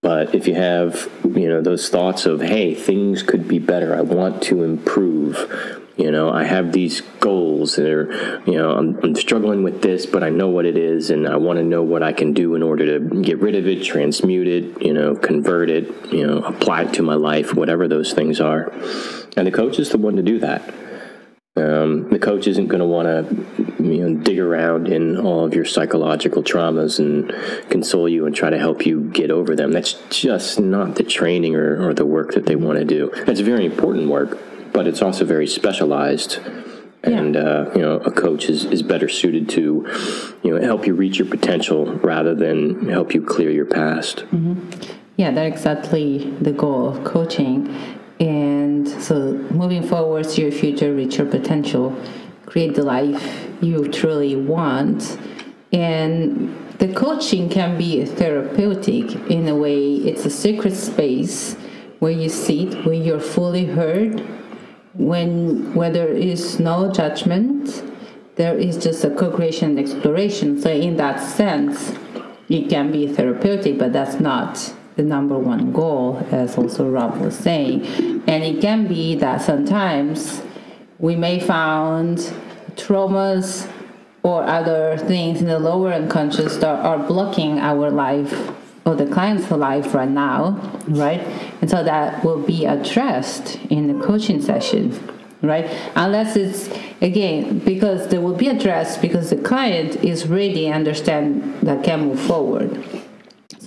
But 0.01 0.33
if 0.33 0.47
you 0.47 0.55
have, 0.55 1.09
you 1.25 1.49
know, 1.49 1.61
those 1.61 1.89
thoughts 1.89 2.25
of, 2.25 2.41
hey, 2.41 2.73
things 2.73 3.21
could 3.21 3.49
be 3.49 3.59
better, 3.59 3.93
I 3.93 4.01
want 4.01 4.41
to 4.43 4.63
improve, 4.63 5.81
you 5.97 6.09
know, 6.09 6.29
I 6.29 6.45
have 6.45 6.71
these 6.71 7.01
goals 7.19 7.77
are, 7.77 8.41
you 8.45 8.53
know, 8.53 8.71
I'm, 8.71 8.97
I'm 9.03 9.15
struggling 9.15 9.61
with 9.61 9.81
this, 9.81 10.05
but 10.05 10.23
I 10.23 10.29
know 10.29 10.47
what 10.47 10.65
it 10.65 10.77
is, 10.77 11.09
and 11.09 11.27
I 11.27 11.35
want 11.35 11.57
to 11.57 11.65
know 11.65 11.83
what 11.83 12.01
I 12.01 12.13
can 12.13 12.31
do 12.31 12.55
in 12.55 12.63
order 12.63 12.97
to 12.97 13.21
get 13.21 13.39
rid 13.39 13.55
of 13.55 13.67
it, 13.67 13.83
transmute 13.83 14.47
it, 14.47 14.81
you 14.81 14.93
know, 14.93 15.17
convert 15.17 15.69
it, 15.69 16.13
you 16.13 16.25
know, 16.25 16.43
apply 16.45 16.83
it 16.83 16.93
to 16.93 17.03
my 17.03 17.15
life, 17.15 17.53
whatever 17.53 17.89
those 17.89 18.13
things 18.13 18.39
are. 18.39 18.71
And 19.35 19.45
the 19.45 19.51
coach 19.51 19.79
is 19.79 19.89
the 19.89 19.97
one 19.97 20.15
to 20.15 20.21
do 20.21 20.39
that. 20.39 20.73
Um, 21.59 22.09
the 22.09 22.19
coach 22.19 22.47
isn't 22.47 22.67
going 22.67 22.79
to 22.79 22.85
want 22.85 23.07
to 23.07 23.83
you 23.83 24.09
know, 24.09 24.23
dig 24.23 24.39
around 24.39 24.87
in 24.87 25.17
all 25.17 25.45
of 25.45 25.53
your 25.53 25.65
psychological 25.65 26.43
traumas 26.43 26.99
and 26.99 27.29
console 27.69 28.07
you 28.07 28.25
and 28.25 28.35
try 28.35 28.49
to 28.49 28.57
help 28.57 28.85
you 28.85 29.09
get 29.11 29.31
over 29.31 29.55
them. 29.55 29.71
That's 29.71 29.93
just 30.09 30.59
not 30.59 30.95
the 30.95 31.03
training 31.03 31.55
or, 31.55 31.89
or 31.89 31.93
the 31.93 32.05
work 32.05 32.33
that 32.33 32.45
they 32.45 32.55
want 32.55 32.79
to 32.79 32.85
do. 32.85 33.11
That's 33.25 33.41
very 33.41 33.65
important 33.65 34.09
work, 34.09 34.39
but 34.73 34.87
it's 34.87 35.01
also 35.01 35.25
very 35.25 35.47
specialized. 35.47 36.39
And 37.03 37.37
uh, 37.37 37.71
you 37.75 37.81
know, 37.81 37.95
a 37.97 38.11
coach 38.11 38.49
is, 38.49 38.65
is 38.65 38.83
better 38.83 39.07
suited 39.07 39.49
to, 39.49 39.87
you 40.43 40.53
know, 40.53 40.61
help 40.61 40.85
you 40.85 40.93
reach 40.93 41.17
your 41.17 41.27
potential 41.27 41.85
rather 41.85 42.35
than 42.35 42.89
help 42.89 43.13
you 43.13 43.21
clear 43.21 43.51
your 43.51 43.65
past. 43.65 44.17
Mm-hmm. 44.17 44.93
Yeah, 45.15 45.31
that's 45.31 45.53
exactly 45.53 46.31
the 46.39 46.53
goal 46.53 46.89
of 46.89 47.03
coaching 47.03 47.98
and 48.19 48.87
so 49.01 49.33
moving 49.51 49.83
forward 49.83 50.27
to 50.29 50.41
your 50.41 50.51
future, 50.51 50.93
reach 50.93 51.17
your 51.17 51.27
potential, 51.27 51.95
create 52.45 52.75
the 52.75 52.83
life 52.83 53.47
you 53.61 53.87
truly 53.87 54.35
want. 54.35 55.17
And 55.71 56.55
the 56.79 56.93
coaching 56.93 57.49
can 57.49 57.77
be 57.77 58.03
therapeutic 58.05 59.15
in 59.29 59.47
a 59.47 59.55
way, 59.55 59.95
it's 59.95 60.25
a 60.25 60.29
secret 60.29 60.73
space 60.73 61.55
where 61.99 62.11
you 62.11 62.29
sit, 62.29 62.85
where 62.85 62.95
you're 62.95 63.19
fully 63.19 63.65
heard, 63.65 64.19
when 64.93 65.73
where 65.73 65.91
there 65.91 66.09
is 66.09 66.59
no 66.59 66.91
judgment, 66.91 67.83
there 68.35 68.57
is 68.57 68.77
just 68.77 69.03
a 69.03 69.09
co-creation 69.09 69.71
and 69.71 69.79
exploration. 69.79 70.59
So 70.59 70.69
in 70.69 70.97
that 70.97 71.21
sense, 71.21 71.93
it 72.49 72.69
can 72.69 72.91
be 72.91 73.07
therapeutic, 73.07 73.77
but 73.77 73.93
that's 73.93 74.19
not 74.19 74.73
the 74.99 75.05
number 75.05 75.39
one 75.39 75.71
goal, 75.71 76.17
as 76.29 76.57
also 76.57 76.89
Rob 76.89 77.21
was 77.21 77.33
saying. 77.33 77.85
And 78.27 78.43
it 78.43 78.59
can 78.61 78.85
be 78.85 79.15
that 79.15 79.41
sometimes 79.41 80.41
we 80.97 81.15
may 81.15 81.39
find 81.39 82.17
traumas 82.75 83.71
or 84.23 84.43
other 84.43 84.97
things 84.97 85.39
in 85.39 85.47
the 85.47 85.57
lower 85.57 85.93
unconscious 85.93 86.57
that 86.57 86.85
are 86.85 86.99
blocking 86.99 87.59
our 87.59 87.89
life 87.89 88.51
or 88.85 88.95
the 88.95 89.05
client's 89.05 89.49
life 89.51 89.93
right 89.93 90.09
now, 90.09 90.59
right? 90.89 91.21
And 91.61 91.69
so 91.69 91.81
that 91.81 92.21
will 92.25 92.41
be 92.41 92.65
addressed 92.65 93.55
in 93.69 93.87
the 93.87 94.05
coaching 94.05 94.41
session, 94.41 94.99
right? 95.41 95.65
Unless 95.95 96.35
it's 96.35 96.69
again 96.99 97.59
because 97.59 98.09
they 98.09 98.17
will 98.17 98.35
be 98.35 98.49
addressed 98.49 99.01
because 99.01 99.29
the 99.29 99.37
client 99.37 100.03
is 100.03 100.27
ready, 100.27 100.67
understand 100.67 101.61
that 101.61 101.85
can 101.85 102.07
move 102.07 102.19
forward. 102.19 102.98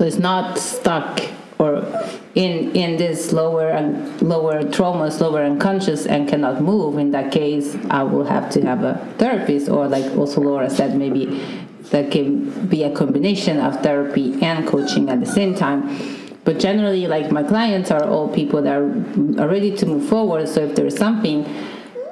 So 0.02 0.08
it's 0.08 0.18
not 0.18 0.58
stuck 0.58 1.22
or 1.60 1.86
in 2.34 2.74
in 2.74 2.96
this 2.96 3.32
lower 3.32 3.70
and 3.70 4.20
lower 4.20 4.64
traumas, 4.64 5.20
lower 5.20 5.44
unconscious, 5.44 6.06
and 6.06 6.28
cannot 6.28 6.60
move. 6.60 6.98
In 6.98 7.12
that 7.12 7.30
case, 7.30 7.76
I 7.88 8.02
will 8.02 8.24
have 8.24 8.50
to 8.50 8.62
have 8.62 8.82
a 8.82 8.94
therapist, 9.18 9.68
or 9.68 9.86
like 9.86 10.10
also 10.16 10.40
Laura 10.40 10.68
said, 10.68 10.98
maybe 10.98 11.40
that 11.92 12.10
can 12.10 12.66
be 12.66 12.82
a 12.82 12.90
combination 12.90 13.60
of 13.60 13.80
therapy 13.80 14.42
and 14.42 14.66
coaching 14.66 15.08
at 15.08 15.20
the 15.20 15.26
same 15.38 15.54
time. 15.54 15.80
But 16.42 16.58
generally, 16.58 17.06
like 17.06 17.30
my 17.30 17.44
clients 17.44 17.92
are 17.92 18.02
all 18.02 18.26
people 18.26 18.60
that 18.62 18.76
are, 18.76 19.46
ready 19.46 19.70
to 19.76 19.86
move 19.86 20.08
forward. 20.08 20.48
So 20.48 20.62
if 20.62 20.74
there's 20.74 20.96
something, 20.96 21.44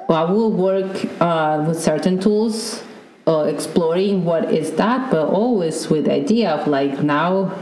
well, 0.07 0.25
I 0.25 0.31
will 0.31 0.53
work 0.53 0.95
uh, 1.19 1.65
with 1.67 1.77
certain 1.77 2.21
tools, 2.21 2.83
uh, 3.27 3.43
exploring 3.43 4.25
what 4.25 4.51
is 4.51 4.73
that, 4.73 5.11
but 5.11 5.27
always 5.27 5.89
with 5.89 6.05
the 6.05 6.13
idea 6.13 6.49
of 6.51 6.67
like 6.67 7.03
now 7.03 7.53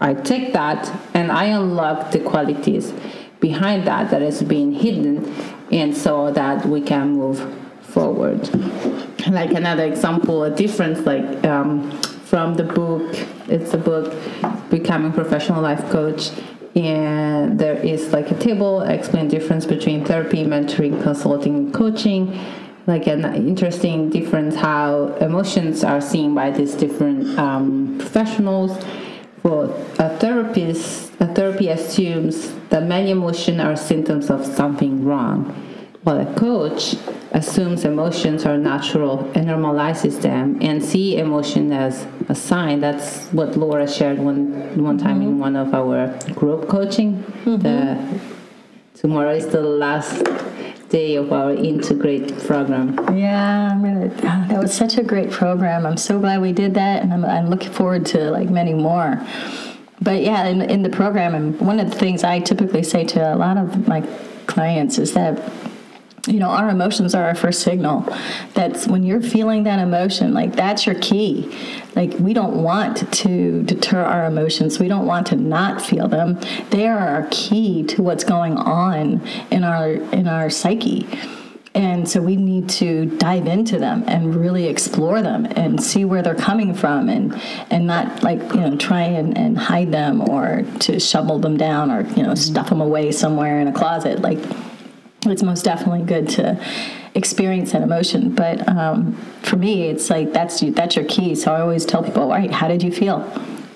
I 0.00 0.14
take 0.14 0.52
that 0.52 0.90
and 1.14 1.30
I 1.30 1.44
unlock 1.46 2.10
the 2.10 2.20
qualities 2.20 2.92
behind 3.40 3.86
that 3.86 4.10
that 4.10 4.22
is 4.22 4.42
being 4.42 4.72
hidden, 4.72 5.32
and 5.70 5.96
so 5.96 6.30
that 6.32 6.66
we 6.66 6.80
can 6.80 7.12
move 7.12 7.38
forward. 7.80 8.48
Like 9.28 9.52
another 9.52 9.84
example, 9.84 10.44
a 10.44 10.50
difference 10.50 11.00
like 11.06 11.44
um, 11.44 11.90
from 12.24 12.54
the 12.54 12.64
book. 12.64 13.16
It's 13.48 13.74
a 13.74 13.78
book, 13.78 14.14
Becoming 14.70 15.12
Professional 15.12 15.62
Life 15.62 15.88
Coach, 15.90 16.30
and 16.74 17.58
there 17.58 17.76
is 17.76 18.12
like 18.12 18.30
a 18.30 18.38
table 18.38 18.80
explain 18.82 19.28
difference 19.28 19.64
between 19.64 20.04
therapy, 20.04 20.44
mentoring, 20.44 21.02
consulting, 21.02 21.70
coaching. 21.72 22.38
Like 22.86 23.06
an 23.06 23.24
interesting 23.34 24.10
difference 24.10 24.56
how 24.56 25.16
emotions 25.20 25.82
are 25.84 26.02
seen 26.02 26.34
by 26.34 26.50
these 26.50 26.74
different 26.74 27.38
um, 27.38 27.96
professionals. 27.98 28.76
For 29.40 29.64
a 29.98 30.08
therapist, 30.18 31.12
a 31.20 31.26
therapy 31.26 31.68
assumes 31.68 32.52
that 32.68 32.82
many 32.82 33.10
emotions 33.10 33.60
are 33.60 33.76
symptoms 33.76 34.30
of 34.30 34.44
something 34.44 35.04
wrong, 35.04 35.44
while 36.02 36.20
a 36.20 36.34
coach 36.34 36.96
assumes 37.32 37.84
emotions 37.84 38.46
are 38.46 38.56
natural 38.56 39.20
and 39.34 39.48
normalizes 39.48 40.20
them 40.22 40.58
and 40.62 40.82
see 40.82 41.18
emotion 41.18 41.72
as 41.72 42.06
a 42.28 42.34
sign. 42.34 42.80
That's 42.80 43.26
what 43.32 43.56
Laura 43.56 43.88
shared 43.88 44.18
one 44.18 44.82
one 44.82 44.98
time 44.98 45.20
mm-hmm. 45.20 45.28
in 45.28 45.38
one 45.38 45.56
of 45.56 45.74
our 45.74 46.08
group 46.34 46.68
coaching. 46.68 47.22
Mm-hmm. 47.44 47.58
The, 47.58 48.20
tomorrow 48.94 49.34
is 49.34 49.48
the 49.48 49.62
last 49.62 50.22
day 50.94 51.16
of 51.16 51.32
our 51.32 51.50
integrate 51.50 52.38
program. 52.46 52.94
Yeah, 53.16 53.72
I'm. 53.72 53.84
Oh, 53.84 54.08
that 54.48 54.60
was 54.62 54.72
such 54.72 54.96
a 54.96 55.02
great 55.02 55.28
program. 55.28 55.86
I'm 55.86 55.96
so 55.96 56.20
glad 56.20 56.40
we 56.40 56.52
did 56.52 56.74
that, 56.74 57.02
and 57.02 57.12
I'm, 57.12 57.24
I'm 57.24 57.50
looking 57.50 57.72
forward 57.72 58.06
to 58.06 58.30
like 58.30 58.48
many 58.48 58.74
more. 58.74 59.20
But 60.00 60.22
yeah, 60.22 60.44
in, 60.46 60.62
in 60.62 60.82
the 60.84 60.90
program, 60.90 61.34
and 61.34 61.60
one 61.60 61.80
of 61.80 61.90
the 61.90 61.98
things 61.98 62.22
I 62.22 62.38
typically 62.38 62.84
say 62.84 63.04
to 63.06 63.34
a 63.34 63.36
lot 63.36 63.56
of 63.56 63.88
my 63.88 64.02
clients 64.46 64.98
is 64.98 65.14
that 65.14 65.34
you 66.26 66.38
know 66.38 66.48
our 66.48 66.68
emotions 66.68 67.14
are 67.14 67.24
our 67.24 67.34
first 67.34 67.62
signal. 67.62 68.06
That's 68.54 68.86
when 68.86 69.02
you're 69.02 69.20
feeling 69.20 69.64
that 69.64 69.78
emotion 69.78 70.34
like 70.34 70.54
that's 70.56 70.86
your 70.86 70.98
key. 71.00 71.56
Like 71.94 72.12
we 72.18 72.32
don't 72.32 72.62
want 72.62 73.12
to 73.12 73.62
deter 73.62 74.02
our 74.02 74.24
emotions. 74.26 74.78
We 74.78 74.88
don't 74.88 75.06
want 75.06 75.26
to 75.28 75.36
not 75.36 75.82
feel 75.82 76.08
them. 76.08 76.40
They 76.70 76.88
are 76.88 76.98
our 76.98 77.28
key 77.30 77.82
to 77.84 78.02
what's 78.02 78.24
going 78.24 78.56
on 78.56 79.26
in 79.50 79.64
our 79.64 79.88
in 79.88 80.26
our 80.26 80.50
psyche. 80.50 81.06
And 81.76 82.08
so 82.08 82.22
we 82.22 82.36
need 82.36 82.68
to 82.70 83.06
dive 83.06 83.48
into 83.48 83.80
them 83.80 84.04
and 84.06 84.36
really 84.36 84.68
explore 84.68 85.22
them 85.22 85.44
and 85.56 85.82
see 85.82 86.04
where 86.04 86.22
they're 86.22 86.36
coming 86.36 86.72
from 86.72 87.08
and 87.08 87.34
and 87.70 87.86
not 87.86 88.22
like 88.22 88.40
you 88.54 88.60
know 88.60 88.76
try 88.76 89.02
and, 89.02 89.36
and 89.36 89.58
hide 89.58 89.90
them 89.90 90.20
or 90.28 90.64
to 90.80 91.00
shovel 91.00 91.40
them 91.40 91.56
down 91.56 91.90
or 91.90 92.02
you 92.14 92.22
know 92.22 92.36
stuff 92.36 92.68
them 92.68 92.80
away 92.80 93.10
somewhere 93.10 93.60
in 93.60 93.66
a 93.66 93.72
closet. 93.72 94.20
Like 94.20 94.38
it's 95.32 95.42
most 95.42 95.64
definitely 95.64 96.02
good 96.02 96.28
to 96.30 96.62
experience 97.14 97.72
that 97.72 97.82
emotion. 97.82 98.34
But 98.34 98.68
um, 98.68 99.14
for 99.42 99.56
me, 99.56 99.88
it's 99.88 100.10
like 100.10 100.32
that's 100.32 100.60
that's 100.60 100.96
your 100.96 101.04
key. 101.04 101.34
So 101.34 101.52
I 101.52 101.60
always 101.60 101.84
tell 101.84 102.02
people, 102.02 102.22
all 102.22 102.28
right, 102.30 102.50
how 102.50 102.68
did 102.68 102.82
you 102.82 102.92
feel? 102.92 103.30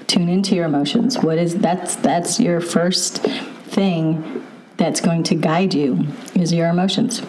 Tune 0.06 0.28
into 0.28 0.54
your 0.54 0.64
emotions. 0.64 1.18
What 1.18 1.38
is 1.38 1.56
that's 1.56 1.96
that's 1.96 2.40
your 2.40 2.60
first 2.60 3.18
thing 3.18 4.44
that's 4.76 5.00
going 5.00 5.22
to 5.24 5.34
guide 5.34 5.74
you 5.74 6.06
is 6.34 6.52
your 6.52 6.68
emotions. 6.68 7.22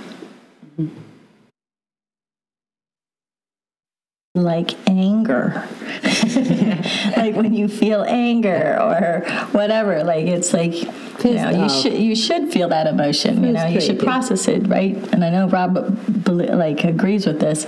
Like 4.39 4.75
anger. 4.87 5.67
like 7.17 7.35
when 7.35 7.53
you 7.53 7.67
feel 7.67 8.03
anger 8.03 8.77
or 8.79 9.25
whatever, 9.51 10.03
like 10.03 10.27
it's 10.27 10.53
like 10.53 10.73
you 11.25 11.33
know, 11.33 11.49
you 11.49 11.69
should 11.69 11.93
you 11.93 12.15
should 12.15 12.51
feel 12.51 12.69
that 12.69 12.87
emotion. 12.87 13.43
You 13.43 13.51
know, 13.51 13.65
you 13.65 13.81
should 13.81 13.99
process 13.99 14.47
it, 14.47 14.67
right? 14.67 14.95
And 15.13 15.23
I 15.23 15.29
know 15.29 15.47
Rob 15.47 15.97
like 16.27 16.83
agrees 16.83 17.25
with 17.25 17.39
this. 17.39 17.65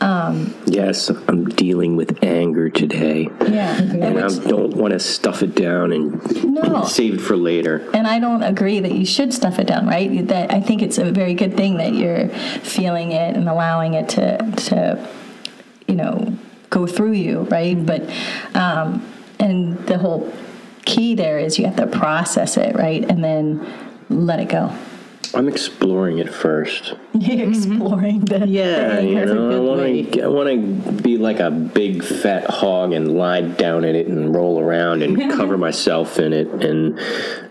Um, 0.00 0.54
yes, 0.66 1.08
I'm 1.08 1.46
dealing 1.48 1.96
with 1.96 2.22
anger 2.22 2.68
today. 2.68 3.28
Yeah, 3.40 3.78
and 3.78 4.18
I 4.18 4.28
don't 4.28 4.74
want 4.74 4.92
to 4.92 4.98
stuff 4.98 5.42
it 5.42 5.54
down 5.54 5.92
and 5.92 6.44
no. 6.44 6.84
save 6.84 7.14
it 7.14 7.20
for 7.20 7.36
later. 7.36 7.88
And 7.94 8.06
I 8.06 8.18
don't 8.18 8.42
agree 8.42 8.80
that 8.80 8.92
you 8.92 9.06
should 9.06 9.32
stuff 9.32 9.58
it 9.58 9.66
down, 9.66 9.86
right? 9.86 10.26
That 10.28 10.52
I 10.52 10.60
think 10.60 10.82
it's 10.82 10.98
a 10.98 11.10
very 11.10 11.34
good 11.34 11.56
thing 11.56 11.76
that 11.78 11.94
you're 11.94 12.28
feeling 12.28 13.12
it 13.12 13.36
and 13.36 13.48
allowing 13.48 13.94
it 13.94 14.08
to 14.10 14.38
to 14.68 15.08
you 15.90 15.96
know 15.96 16.38
go 16.70 16.86
through 16.86 17.12
you, 17.12 17.40
right? 17.42 17.74
But 17.84 18.02
um, 18.54 19.04
and 19.40 19.76
the 19.86 19.98
whole 19.98 20.32
key 20.84 21.14
there 21.14 21.38
is 21.38 21.58
you 21.58 21.66
have 21.66 21.76
to 21.76 21.86
process 21.86 22.56
it, 22.56 22.76
right? 22.76 23.04
And 23.04 23.22
then 23.22 23.66
let 24.08 24.40
it 24.40 24.48
go. 24.48 24.72
I'm 25.34 25.48
exploring 25.48 26.18
it 26.18 26.32
first. 26.32 26.94
exploring 27.14 28.20
the 28.24 28.46
yeah, 28.46 28.96
thing. 28.96 29.08
you 29.08 29.24
know, 29.24 29.50
I 29.50 29.60
want 29.60 30.12
to 30.12 30.22
I 30.22 30.26
want 30.26 30.48
to 30.48 30.92
be 31.02 31.18
like 31.18 31.40
a 31.40 31.50
big 31.50 32.02
fat 32.02 32.48
hog 32.48 32.92
and 32.92 33.16
lie 33.16 33.42
down 33.42 33.84
in 33.84 33.94
it 33.94 34.06
and 34.06 34.34
roll 34.34 34.60
around 34.60 35.02
and 35.02 35.30
cover 35.36 35.56
myself 35.56 36.18
in 36.18 36.32
it 36.32 36.48
and 36.48 36.98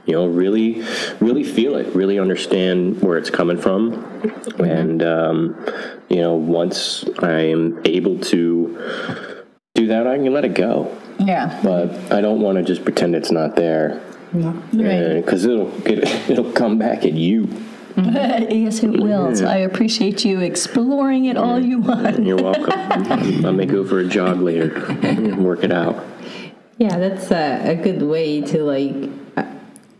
you 0.05 0.13
know 0.13 0.27
really 0.27 0.83
really 1.19 1.43
feel 1.43 1.75
it, 1.75 1.87
really 1.95 2.19
understand 2.19 3.01
where 3.01 3.17
it's 3.17 3.29
coming 3.29 3.57
from, 3.57 3.91
mm-hmm. 3.91 4.63
and 4.63 5.03
um, 5.03 5.65
you 6.09 6.21
know 6.21 6.33
once 6.35 7.05
I 7.19 7.41
am 7.41 7.81
able 7.85 8.19
to 8.19 9.45
do 9.75 9.87
that, 9.87 10.07
I 10.07 10.17
can 10.17 10.33
let 10.33 10.45
it 10.45 10.53
go. 10.53 10.95
Yeah. 11.19 11.59
But 11.63 12.13
I 12.13 12.21
don't 12.21 12.41
want 12.41 12.57
to 12.57 12.63
just 12.63 12.83
pretend 12.83 13.15
it's 13.15 13.31
not 13.31 13.55
there. 13.55 14.01
No. 14.33 14.51
Right. 14.73 15.23
Because 15.23 15.45
it'll 15.45 15.71
it, 15.87 16.03
it'll 16.29 16.51
come 16.51 16.77
back 16.77 17.05
at 17.05 17.13
you. 17.13 17.47
yes, 17.97 18.83
it 18.83 18.91
will. 18.91 19.35
So 19.35 19.45
I 19.45 19.57
appreciate 19.57 20.23
you 20.23 20.39
exploring 20.39 21.25
it 21.25 21.35
all 21.35 21.59
you 21.59 21.79
want. 21.79 22.25
You're 22.25 22.41
welcome. 22.41 23.45
I 23.45 23.51
may 23.51 23.65
go 23.65 23.85
for 23.85 23.99
a 23.99 24.05
jog 24.05 24.39
later 24.39 24.85
and 25.03 25.43
work 25.43 25.63
it 25.63 25.71
out. 25.71 26.05
Yeah, 26.77 26.97
that's 26.97 27.29
a, 27.31 27.71
a 27.71 27.75
good 27.75 28.01
way 28.01 28.41
to 28.41 28.63
like, 28.63 29.09
uh, 29.35 29.43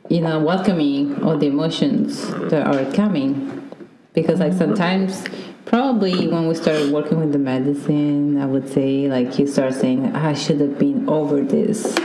you 0.07 0.21
know, 0.21 0.39
welcoming 0.39 1.21
all 1.23 1.37
the 1.37 1.47
emotions 1.47 2.25
that 2.49 2.67
are 2.67 2.89
coming. 2.93 3.69
Because 4.13 4.39
like 4.39 4.53
sometimes 4.53 5.25
Probably 5.69 6.27
when 6.27 6.47
we 6.47 6.55
started 6.55 6.91
working 6.91 7.19
with 7.19 7.31
the 7.31 7.37
medicine, 7.37 8.41
I 8.41 8.47
would 8.47 8.67
say 8.67 9.07
like 9.07 9.37
you 9.37 9.45
start 9.45 9.75
saying, 9.75 10.15
I 10.15 10.33
should 10.33 10.59
have 10.61 10.79
been 10.79 11.07
over 11.07 11.43
this, 11.43 11.95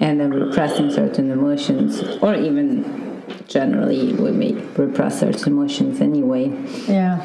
and 0.00 0.20
then 0.20 0.30
repressing 0.30 0.90
certain 0.90 1.30
emotions, 1.30 2.00
or 2.22 2.34
even 2.34 3.22
generally 3.46 4.12
we 4.14 4.30
may 4.30 4.52
repress 4.76 5.20
certain 5.20 5.52
emotions 5.52 6.00
anyway. 6.00 6.48
Yeah. 6.88 7.24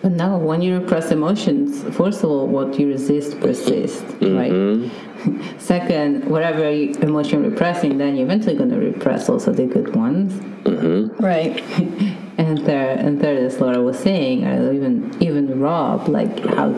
But 0.00 0.12
now, 0.12 0.38
when 0.38 0.62
you 0.62 0.78
repress 0.78 1.10
emotions, 1.10 1.82
first 1.96 2.22
of 2.22 2.30
all, 2.30 2.46
what 2.46 2.78
you 2.78 2.88
resist 2.88 3.40
persists, 3.40 4.00
mm-hmm. 4.00 4.36
right? 4.36 5.58
Second, 5.60 6.24
whatever 6.24 6.64
emotion 7.04 7.42
you're 7.42 7.50
repressing, 7.50 7.98
then 7.98 8.14
you're 8.14 8.26
eventually 8.26 8.56
going 8.56 8.70
to 8.70 8.78
repress 8.78 9.28
also 9.28 9.52
the 9.52 9.66
good 9.66 9.94
ones. 9.96 10.32
Mm-hmm. 10.64 11.22
Right. 11.22 11.60
and 12.38 12.58
third, 12.60 13.00
and 13.00 13.20
third, 13.20 13.38
as 13.38 13.60
Laura 13.60 13.82
was 13.82 13.98
saying, 13.98 14.44
or 14.44 14.72
even 14.72 15.16
even 15.20 15.60
Rob, 15.60 16.08
like 16.08 16.44
how 16.46 16.70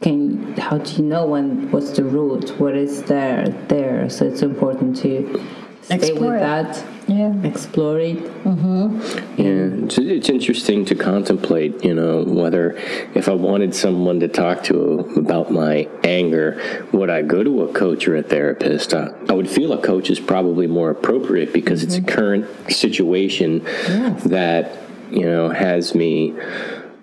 can 0.00 0.54
how 0.54 0.78
do 0.78 0.92
you 0.94 1.04
know 1.04 1.26
when 1.26 1.70
what's 1.70 1.90
the 1.90 2.04
root? 2.04 2.58
What 2.58 2.76
is 2.76 3.02
there 3.04 3.48
there? 3.68 4.08
So 4.10 4.26
it's 4.26 4.42
important 4.42 4.96
to 4.98 5.44
stay 5.82 5.96
Explore 5.96 6.32
with 6.32 6.42
it. 6.42 6.44
that. 6.44 6.84
Yeah. 7.08 7.42
Explore 7.42 7.98
it. 7.98 8.18
Mm-hmm. 8.44 9.40
Yeah, 9.40 9.84
it's, 9.84 9.98
it's 9.98 10.28
interesting 10.28 10.84
to 10.86 10.94
contemplate. 10.94 11.84
You 11.84 11.94
know, 11.94 12.22
whether 12.22 12.76
if 13.14 13.28
I 13.28 13.32
wanted 13.32 13.74
someone 13.74 14.20
to 14.20 14.28
talk 14.28 14.62
to 14.64 15.00
about 15.16 15.50
my 15.50 15.88
anger, 16.04 16.86
would 16.92 17.10
I 17.10 17.22
go 17.22 17.42
to 17.42 17.64
a 17.64 17.72
coach 17.72 18.06
or 18.08 18.16
a 18.16 18.22
therapist? 18.22 18.94
I, 18.94 19.08
I 19.28 19.32
would 19.32 19.50
feel 19.50 19.72
a 19.72 19.82
coach 19.82 20.10
is 20.10 20.20
probably 20.20 20.66
more 20.66 20.90
appropriate 20.90 21.52
because 21.52 21.80
mm-hmm. 21.80 21.88
it's 21.88 21.96
a 21.96 22.00
mm-hmm. 22.00 22.16
current 22.16 22.72
situation 22.72 23.62
yes. 23.64 24.24
that 24.24 24.78
you 25.10 25.24
know 25.24 25.48
has 25.48 25.94
me. 25.94 26.34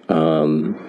Um, 0.07 0.85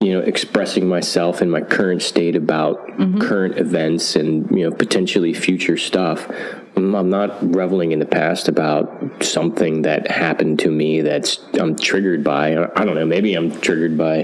you 0.00 0.14
know, 0.14 0.20
expressing 0.20 0.88
myself 0.88 1.42
in 1.42 1.50
my 1.50 1.60
current 1.60 2.00
state 2.00 2.34
about 2.34 2.86
mm-hmm. 2.88 3.18
current 3.18 3.58
events 3.58 4.16
and 4.16 4.50
you 4.50 4.68
know 4.68 4.74
potentially 4.74 5.34
future 5.34 5.76
stuff. 5.76 6.26
I'm 6.74 7.10
not 7.10 7.54
reveling 7.54 7.92
in 7.92 7.98
the 7.98 8.06
past 8.06 8.48
about 8.48 9.22
something 9.22 9.82
that 9.82 10.10
happened 10.10 10.60
to 10.60 10.70
me 10.70 11.02
that's 11.02 11.38
I'm 11.60 11.76
triggered 11.76 12.24
by. 12.24 12.52
I 12.52 12.84
don't 12.86 12.94
know. 12.94 13.04
Maybe 13.04 13.34
I'm 13.34 13.60
triggered 13.60 13.98
by 13.98 14.22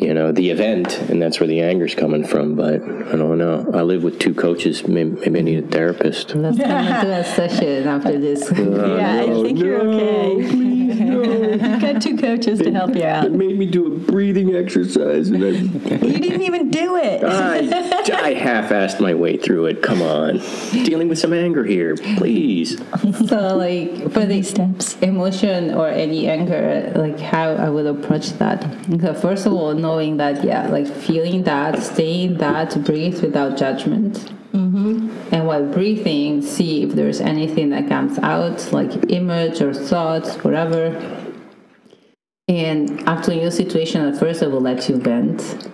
you 0.00 0.14
know, 0.14 0.32
the 0.32 0.48
event, 0.48 0.98
and 1.10 1.20
that's 1.20 1.40
where 1.40 1.46
the 1.46 1.60
anger's 1.60 1.94
coming 1.94 2.24
from. 2.24 2.56
But 2.56 2.76
I 2.82 3.16
don't 3.16 3.36
know. 3.36 3.70
I 3.74 3.82
live 3.82 4.02
with 4.02 4.18
two 4.18 4.32
coaches. 4.32 4.88
Maybe, 4.88 5.10
maybe 5.10 5.38
I 5.40 5.42
need 5.42 5.64
a 5.64 5.68
therapist. 5.68 6.34
Let's 6.34 6.56
come 6.56 6.70
and 6.70 7.02
do 7.02 7.12
a 7.12 7.22
session 7.22 7.86
after 7.86 8.18
this. 8.18 8.50
yeah, 8.56 9.20
I 9.20 9.26
think 9.26 9.58
you're 9.58 9.82
okay. 9.82 10.79
You've 11.50 11.80
got 11.80 12.02
two 12.02 12.16
coaches 12.16 12.58
to 12.60 12.72
help 12.72 12.94
you 12.94 13.04
out. 13.04 13.26
It 13.26 13.32
made 13.32 13.58
me 13.58 13.66
do 13.66 13.86
a 13.86 13.98
breathing 13.98 14.54
exercise, 14.54 15.30
and 15.30 15.44
I, 15.44 15.48
You 15.48 16.18
didn't 16.18 16.42
even 16.42 16.70
do 16.70 16.96
it. 16.96 17.24
I, 17.24 18.28
I 18.28 18.34
half-assed 18.34 19.00
my 19.00 19.14
way 19.14 19.36
through 19.36 19.66
it. 19.66 19.82
Come 19.82 20.02
on, 20.02 20.38
dealing 20.84 21.08
with 21.08 21.18
some 21.18 21.32
anger 21.32 21.64
here, 21.64 21.96
please. 21.96 22.78
so 23.28 23.56
like 23.56 24.12
for 24.12 24.24
the 24.26 24.42
steps. 24.42 24.96
emotion 25.00 25.74
or 25.74 25.88
any 25.88 26.28
anger 26.28 26.92
like 26.94 27.18
how 27.18 27.52
i 27.54 27.68
would 27.68 27.86
approach 27.86 28.30
that 28.38 28.62
so 29.00 29.14
first 29.14 29.46
of 29.46 29.52
all 29.52 29.74
knowing 29.74 30.16
that 30.16 30.42
yeah 30.44 30.68
like 30.68 30.86
feeling 30.86 31.42
that 31.44 31.82
staying 31.82 32.36
that 32.38 32.82
breathe 32.84 33.22
without 33.22 33.56
judgment 33.56 34.32
mm-hmm. 34.52 35.10
and 35.32 35.46
while 35.46 35.64
breathing 35.66 36.42
see 36.42 36.82
if 36.82 36.92
there's 36.92 37.20
anything 37.20 37.70
that 37.70 37.88
comes 37.88 38.18
out 38.18 38.72
like 38.72 38.90
image 39.10 39.60
or 39.60 39.72
thoughts 39.72 40.36
whatever 40.44 40.90
and 42.50 43.00
after 43.08 43.32
your 43.32 43.50
situation 43.50 44.04
at 44.04 44.18
first 44.18 44.42
i 44.42 44.46
will 44.46 44.60
let 44.60 44.88
you 44.88 44.96
vent. 44.96 45.68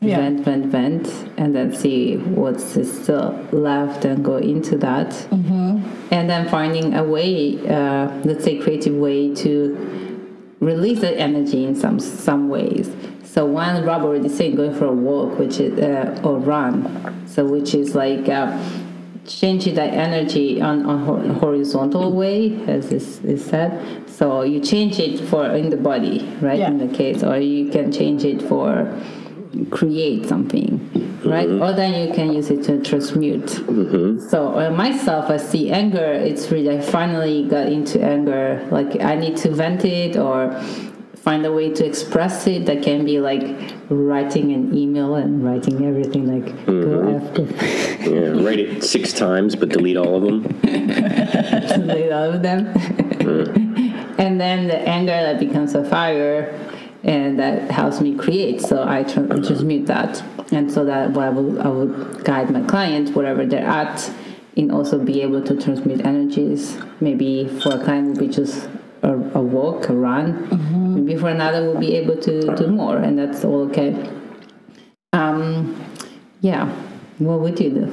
Yeah. 0.00 0.16
vent 0.16 0.44
vent 0.44 0.66
vent 0.66 1.06
and 1.36 1.54
then 1.54 1.72
see 1.74 2.16
what's 2.16 2.64
still 2.64 3.30
left 3.52 4.04
and 4.04 4.24
go 4.24 4.36
into 4.36 4.76
that. 4.78 5.10
And 6.10 6.28
then 6.28 6.48
finding 6.48 6.94
a 6.94 7.04
way 7.04 7.58
uh, 7.68 8.08
let's 8.24 8.44
say 8.44 8.58
creative 8.58 8.94
way 8.94 9.34
to 9.36 9.52
release 10.58 11.00
the 11.00 11.16
energy 11.16 11.64
in 11.64 11.74
some 11.76 11.98
some 12.00 12.48
ways. 12.48 12.90
So 13.24 13.46
one 13.46 13.84
rob 13.84 14.02
already 14.02 14.28
said 14.28 14.56
going 14.56 14.74
for 14.74 14.86
a 14.86 14.92
walk 14.92 15.38
which 15.38 15.58
is 15.60 15.78
uh, 15.78 16.20
or 16.24 16.38
run. 16.38 17.26
So 17.28 17.46
which 17.46 17.74
is 17.74 17.94
like 17.94 18.28
uh, 18.28 18.58
changing 19.24 19.74
that 19.76 19.92
energy 19.94 20.60
on 20.60 20.84
on 20.84 21.30
horizontal 21.36 22.12
way 22.12 22.60
as 22.66 22.92
is, 22.92 23.24
is 23.24 23.44
said 23.44 23.70
so 24.18 24.42
you 24.42 24.60
change 24.60 24.98
it 24.98 25.18
for 25.28 25.46
in 25.46 25.70
the 25.70 25.76
body 25.76 26.18
right 26.40 26.58
Yeah. 26.58 26.70
in 26.70 26.78
the 26.78 26.92
case 26.96 27.22
or 27.22 27.38
you 27.38 27.70
can 27.70 27.90
change 27.90 28.24
it 28.24 28.42
for 28.42 28.68
create 29.70 30.28
something 30.28 30.80
right? 31.24 31.48
Mm-hmm. 31.48 31.62
Or 31.62 31.72
then 31.72 32.06
you 32.06 32.12
can 32.12 32.32
use 32.32 32.50
it 32.50 32.64
to 32.64 32.82
transmute. 32.82 33.46
Mm-hmm. 33.46 34.28
So 34.28 34.58
uh, 34.58 34.70
myself 34.70 35.30
i 35.30 35.36
see 35.36 35.70
anger 35.70 36.12
it's 36.12 36.50
really 36.50 36.76
i 36.76 36.80
finally 36.80 37.46
got 37.48 37.66
into 37.68 38.02
anger 38.02 38.66
like 38.70 39.00
i 39.00 39.14
need 39.14 39.36
to 39.38 39.50
vent 39.50 39.84
it 39.84 40.16
or 40.16 40.52
find 41.16 41.46
a 41.46 41.52
way 41.52 41.72
to 41.72 41.86
express 41.86 42.48
it 42.48 42.66
that 42.66 42.82
can 42.82 43.04
be 43.04 43.20
like 43.20 43.44
writing 43.88 44.52
an 44.52 44.76
email 44.76 45.14
and 45.14 45.44
writing 45.44 45.86
everything 45.86 46.26
like 46.26 46.66
go 46.66 46.72
mm-hmm. 46.72 47.28
after. 47.28 48.10
Yeah, 48.10 48.44
write 48.44 48.58
it 48.58 48.82
six 48.82 49.12
times, 49.12 49.54
but 49.54 49.68
delete 49.68 49.96
all 49.96 50.16
of 50.16 50.22
them. 50.24 50.42
delete 50.62 52.10
all 52.10 52.32
of 52.32 52.42
them 52.42 52.74
mm. 52.74 53.71
And 54.22 54.40
then 54.40 54.68
the 54.68 54.78
anger 54.88 55.18
that 55.26 55.40
becomes 55.40 55.74
a 55.74 55.84
fire 55.84 56.56
and 57.02 57.40
that 57.40 57.68
helps 57.72 58.00
me 58.00 58.14
create. 58.14 58.60
So 58.60 58.86
i 58.86 59.02
tr- 59.02 59.26
transmute 59.26 59.86
that. 59.86 60.22
And 60.52 60.70
so 60.70 60.84
that 60.84 61.16
I 61.16 61.28
will, 61.28 61.60
I 61.60 62.22
guide 62.22 62.48
my 62.50 62.62
clients 62.62 63.10
wherever 63.10 63.44
they're 63.44 63.66
at 63.66 64.12
and 64.56 64.70
also 64.70 65.04
be 65.04 65.22
able 65.22 65.42
to 65.42 65.60
transmit 65.60 66.06
energies. 66.06 66.78
Maybe 67.00 67.48
for 67.48 67.74
a 67.74 67.82
client 67.82 68.10
will 68.10 68.26
be 68.26 68.28
just 68.28 68.68
a, 69.02 69.12
a 69.12 69.42
walk 69.42 69.88
a 69.88 69.94
run. 69.94 70.48
Maybe 70.94 71.18
for 71.18 71.28
another 71.28 71.66
will 71.66 71.80
be 71.80 71.96
able 71.96 72.16
to 72.18 72.54
do 72.54 72.68
more 72.68 72.98
and 72.98 73.18
that's 73.18 73.44
all 73.44 73.62
okay. 73.70 73.90
Um 75.12 75.74
yeah. 76.42 76.66
What 77.18 77.40
would 77.40 77.58
you 77.58 77.70
do 77.70 77.86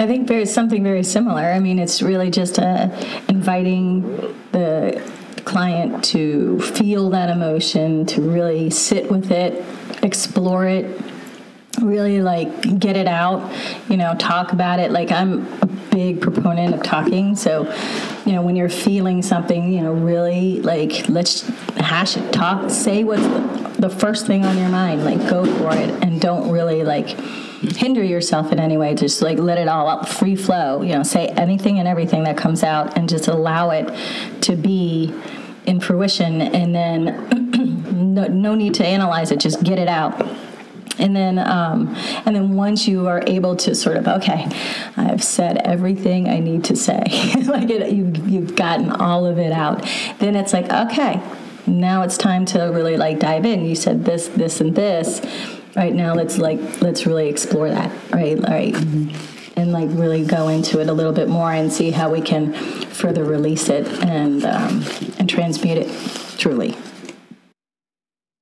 I 0.00 0.06
think 0.06 0.28
there's 0.28 0.50
something 0.50 0.82
very 0.82 1.02
similar. 1.02 1.42
I 1.42 1.60
mean, 1.60 1.78
it's 1.78 2.00
really 2.00 2.30
just 2.30 2.58
uh, 2.58 2.88
inviting 3.28 4.02
the 4.50 4.98
client 5.44 6.02
to 6.04 6.58
feel 6.58 7.10
that 7.10 7.28
emotion, 7.28 8.06
to 8.06 8.22
really 8.22 8.70
sit 8.70 9.10
with 9.10 9.30
it, 9.30 9.62
explore 10.02 10.66
it, 10.66 10.98
really 11.82 12.22
like 12.22 12.78
get 12.78 12.96
it 12.96 13.06
out, 13.06 13.52
you 13.90 13.98
know, 13.98 14.14
talk 14.16 14.52
about 14.52 14.78
it. 14.78 14.90
Like, 14.90 15.12
I'm 15.12 15.46
a 15.60 15.66
big 15.90 16.22
proponent 16.22 16.74
of 16.74 16.82
talking. 16.82 17.36
So, 17.36 17.70
you 18.26 18.32
know, 18.32 18.42
when 18.42 18.56
you're 18.56 18.68
feeling 18.68 19.22
something, 19.22 19.72
you 19.72 19.80
know, 19.80 19.92
really 19.92 20.60
like 20.60 21.08
let's 21.08 21.46
hash 21.76 22.16
it, 22.16 22.32
talk, 22.32 22.70
say 22.70 23.04
what's 23.04 23.22
the, 23.78 23.90
first 23.90 24.26
thing 24.26 24.44
on 24.44 24.56
your 24.58 24.68
mind, 24.68 25.04
like 25.04 25.18
go 25.28 25.44
for 25.44 25.74
it, 25.74 25.90
and 26.02 26.20
don't 26.20 26.50
really 26.50 26.84
like 26.84 27.08
hinder 27.08 28.02
yourself 28.02 28.52
in 28.52 28.60
any 28.60 28.76
way. 28.76 28.94
Just 28.94 29.22
like 29.22 29.38
let 29.38 29.58
it 29.58 29.68
all 29.68 29.88
up, 29.88 30.08
free 30.08 30.36
flow 30.36 30.82
you 30.82 30.94
know 30.94 31.02
say 31.02 31.28
anything 31.28 31.78
and 31.78 31.88
everything 31.88 32.24
that 32.24 32.36
comes 32.36 32.62
out 32.62 32.96
and 32.96 33.08
just 33.08 33.28
allow 33.28 33.70
it 33.70 33.88
to 34.42 34.56
be 34.56 35.14
in 35.66 35.80
fruition. 35.80 36.40
And 36.40 36.74
then 36.74 38.14
no, 38.14 38.26
no 38.26 38.54
need 38.54 38.74
to 38.74 38.86
analyze 38.86 39.30
it. 39.30 39.40
Just 39.40 39.62
get 39.62 39.78
it 39.78 39.88
out 39.88 40.20
and 40.98 41.14
then 41.14 41.38
um, 41.38 41.94
and 42.26 42.34
then 42.34 42.54
once 42.54 42.86
you 42.88 43.06
are 43.06 43.22
able 43.26 43.56
to 43.56 43.74
sort 43.74 43.96
of 43.96 44.06
okay 44.08 44.46
i've 44.96 45.22
said 45.22 45.58
everything 45.58 46.28
i 46.28 46.38
need 46.38 46.64
to 46.64 46.76
say 46.76 47.02
like 47.46 47.70
it, 47.70 47.92
you've, 47.92 48.28
you've 48.28 48.56
gotten 48.56 48.90
all 48.90 49.24
of 49.24 49.38
it 49.38 49.52
out 49.52 49.86
then 50.18 50.34
it's 50.36 50.52
like 50.52 50.70
okay 50.72 51.22
now 51.70 52.02
it's 52.02 52.16
time 52.16 52.44
to 52.46 52.64
really 52.64 52.96
like 52.96 53.18
dive 53.18 53.44
in. 53.46 53.64
You 53.64 53.74
said 53.74 54.04
this 54.04 54.28
this 54.28 54.60
and 54.60 54.74
this. 54.74 55.20
Right 55.76 55.94
now 55.94 56.14
let's 56.14 56.38
like 56.38 56.58
let's 56.80 57.06
really 57.06 57.28
explore 57.28 57.68
that 57.68 57.92
right? 58.12 58.38
Right. 58.38 58.74
And 59.56 59.72
like 59.72 59.88
really 59.92 60.24
go 60.24 60.48
into 60.48 60.80
it 60.80 60.88
a 60.88 60.92
little 60.92 61.12
bit 61.12 61.28
more 61.28 61.52
and 61.52 61.72
see 61.72 61.90
how 61.90 62.10
we 62.10 62.20
can 62.20 62.52
further 62.52 63.24
release 63.24 63.68
it 63.68 63.86
and 64.04 64.44
um, 64.44 64.84
and 65.18 65.28
transmute 65.28 65.78
it 65.78 66.38
truly 66.38 66.76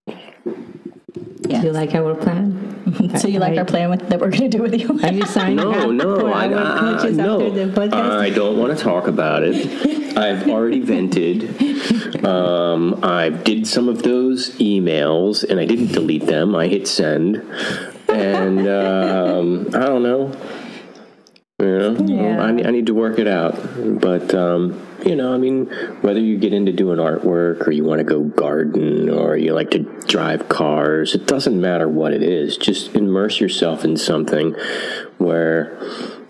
do 0.07 1.58
you 1.69 1.75
like 1.75 1.95
our 1.95 2.15
plan 2.15 2.65
so 3.19 3.29
you 3.29 3.39
like 3.39 3.59
our 3.59 3.65
plan 3.65 3.91
with, 3.91 4.09
that 4.09 4.19
we're 4.19 4.31
going 4.31 4.51
to 4.51 4.57
do 4.57 4.63
with 4.63 4.75
you 4.75 4.89
are 5.03 5.13
you 5.13 5.27
signing 5.37 5.61
up 5.61 5.67
No, 5.67 5.91
no, 5.93 6.21
for 6.21 6.33
I, 6.33 6.47
I, 6.47 6.79
coaches 6.81 7.17
no. 7.17 7.47
after 7.47 7.67
the 7.67 7.81
podcast 7.81 8.19
I 8.19 8.31
don't 8.31 8.57
want 8.59 8.77
to 8.77 8.83
talk 8.83 9.07
about 9.07 9.43
it. 9.43 10.17
I've 10.17 10.49
already 10.49 10.81
vented. 10.81 12.25
Um, 12.25 12.99
I 13.05 13.29
did 13.29 13.69
some 13.69 13.89
of 13.89 14.03
those 14.03 14.51
emails, 14.57 15.45
and 15.49 15.61
I 15.61 15.65
didn't 15.65 15.93
delete 15.93 16.27
them. 16.27 16.57
I 16.57 16.67
hit 16.67 16.89
send, 16.89 17.37
and 18.09 18.67
um, 18.67 19.69
I 19.75 19.87
don't 19.87 20.03
know. 20.03 20.33
You 21.61 21.67
know, 21.67 21.97
Yeah. 22.07 22.41
I, 22.41 22.51
I 22.51 22.71
need 22.71 22.87
to 22.87 22.95
work 22.95 23.19
it 23.19 23.27
out. 23.27 23.59
But 24.01 24.33
um, 24.33 24.81
you 25.05 25.17
know, 25.17 25.35
I 25.35 25.39
mean, 25.39 25.67
whether 26.03 26.21
you 26.21 26.39
get 26.39 26.53
into 26.53 26.71
doing 26.73 26.99
artwork 27.01 27.67
or 27.67 27.73
you 27.73 27.83
want 27.83 27.99
to 27.99 28.05
go 28.05 28.23
garden 28.23 29.11
or 29.11 29.37
you 29.37 29.53
like 29.55 29.73
to 29.73 29.81
drive 30.07 30.49
cars, 30.49 31.17
it 31.17 31.27
doesn't 31.27 31.61
matter 31.61 31.89
what 31.89 32.13
it 32.13 32.23
is. 32.23 32.57
Just 32.57 32.95
immerse 32.95 33.41
yourself 33.41 33.85
in 33.85 33.97
something 33.97 34.55
where 35.19 35.77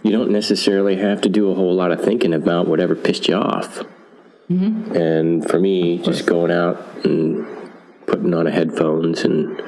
you 0.03 0.13
don't 0.13 0.31
necessarily 0.31 0.97
have 0.97 1.21
to 1.21 1.29
do 1.29 1.51
a 1.51 1.55
whole 1.55 1.75
lot 1.75 1.93
of 1.93 2.03
thinking 2.03 2.33
about 2.33 2.67
whatever 2.67 2.95
pissed 2.95 3.29
you 3.29 3.35
off. 3.35 3.83
And 4.97 5.47
for 5.47 5.61
me, 5.61 5.99
just 5.99 6.25
going 6.25 6.51
out 6.51 7.05
and 7.05 7.47
putting 8.07 8.33
on 8.33 8.47
a 8.47 8.51
headphones 8.51 9.25
and 9.25 9.61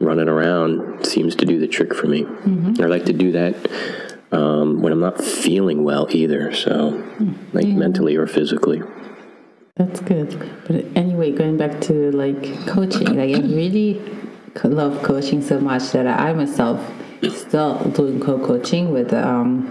running 0.00 0.28
around 0.28 1.06
seems 1.06 1.36
to 1.36 1.46
do 1.46 1.60
the 1.60 1.68
trick 1.68 1.94
for 1.94 2.08
me. 2.08 2.26
I 2.80 2.86
like 2.86 3.04
to 3.04 3.12
do 3.12 3.30
that 3.30 3.54
um, 4.32 4.82
when 4.82 4.92
I'm 4.92 5.00
not 5.00 5.22
feeling 5.22 5.84
well 5.84 6.06
either. 6.10 6.54
So, 6.54 7.02
like 7.52 7.66
mentally 7.66 8.16
or 8.16 8.26
physically. 8.26 8.82
That's 9.76 10.00
good. 10.00 10.36
But 10.66 10.84
anyway, 10.96 11.32
going 11.32 11.56
back 11.56 11.80
to 11.82 12.10
like 12.12 12.66
coaching, 12.66 13.16
like 13.16 13.36
I 13.36 13.40
really 13.40 14.02
love 14.64 15.02
coaching 15.02 15.40
so 15.42 15.60
much 15.60 15.92
that 15.92 16.06
I 16.06 16.32
myself 16.32 16.84
still 17.30 17.78
doing 17.90 18.20
co-coaching 18.20 18.92
with 18.92 19.12
um, 19.12 19.66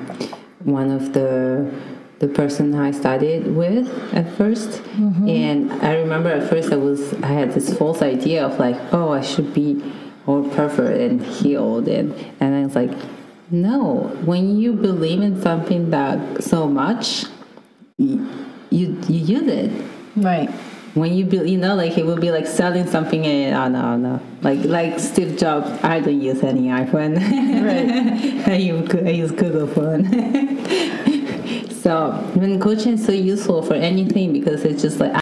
one 0.64 0.92
of 0.92 1.14
the 1.14 1.72
the 2.20 2.28
person 2.28 2.74
I 2.74 2.90
studied 2.92 3.46
with 3.46 3.88
at 4.14 4.26
1st 4.26 5.30
and 5.30 5.72
I 5.86 5.98
remember 5.98 6.30
at 6.30 6.50
first 6.50 6.74
I 6.74 6.76
was 6.76 7.14
I 7.22 7.28
had 7.28 7.52
this 7.54 7.78
false 7.78 8.02
idea 8.02 8.46
of 8.46 8.58
like, 8.58 8.76
oh, 8.92 9.12
I 9.12 9.22
should 9.22 9.54
be 9.54 9.84
all 10.26 10.50
perfect 10.50 11.00
and 11.00 11.22
healed, 11.22 11.88
and 11.88 12.14
and 12.40 12.56
I 12.56 12.64
was 12.64 12.76
like, 12.76 12.92
no. 13.50 14.12
When 14.26 14.58
you 14.60 14.74
believe 14.74 15.22
in 15.22 15.42
something 15.42 15.90
that 15.92 16.44
so 16.44 16.68
much, 16.68 17.26
you 17.98 18.28
you, 18.70 19.00
you 19.08 19.20
use 19.20 19.48
it 19.48 19.72
right 20.18 20.50
when 20.98 21.14
you 21.14 21.26
build, 21.26 21.48
you 21.48 21.58
know, 21.58 21.76
like 21.76 21.98
it 21.98 22.06
will 22.06 22.18
be 22.18 22.32
like 22.32 22.48
selling 22.48 22.88
something 22.88 23.26
and 23.26 23.56
oh 23.56 23.68
no, 23.68 23.98
no, 23.98 24.20
like 24.42 24.60
like 24.66 25.00
Steve 25.00 25.38
Jobs. 25.38 25.70
I 25.84 26.00
don't 26.00 26.22
use 26.22 26.44
any 26.44 26.68
iPhone. 26.68 27.16
Right. 27.18 28.48
I 28.48 28.56
use 28.56 28.94
I 28.96 29.10
use 29.10 29.32
Google 29.32 29.68
phone. 29.68 30.06
so 31.72 32.12
when 32.34 32.60
coaching 32.60 32.94
is 32.94 33.06
so 33.06 33.12
useful 33.12 33.62
for 33.62 33.76
anything 33.76 34.34
because 34.34 34.64
it's 34.66 34.82
just 34.82 35.00
like 35.00 35.14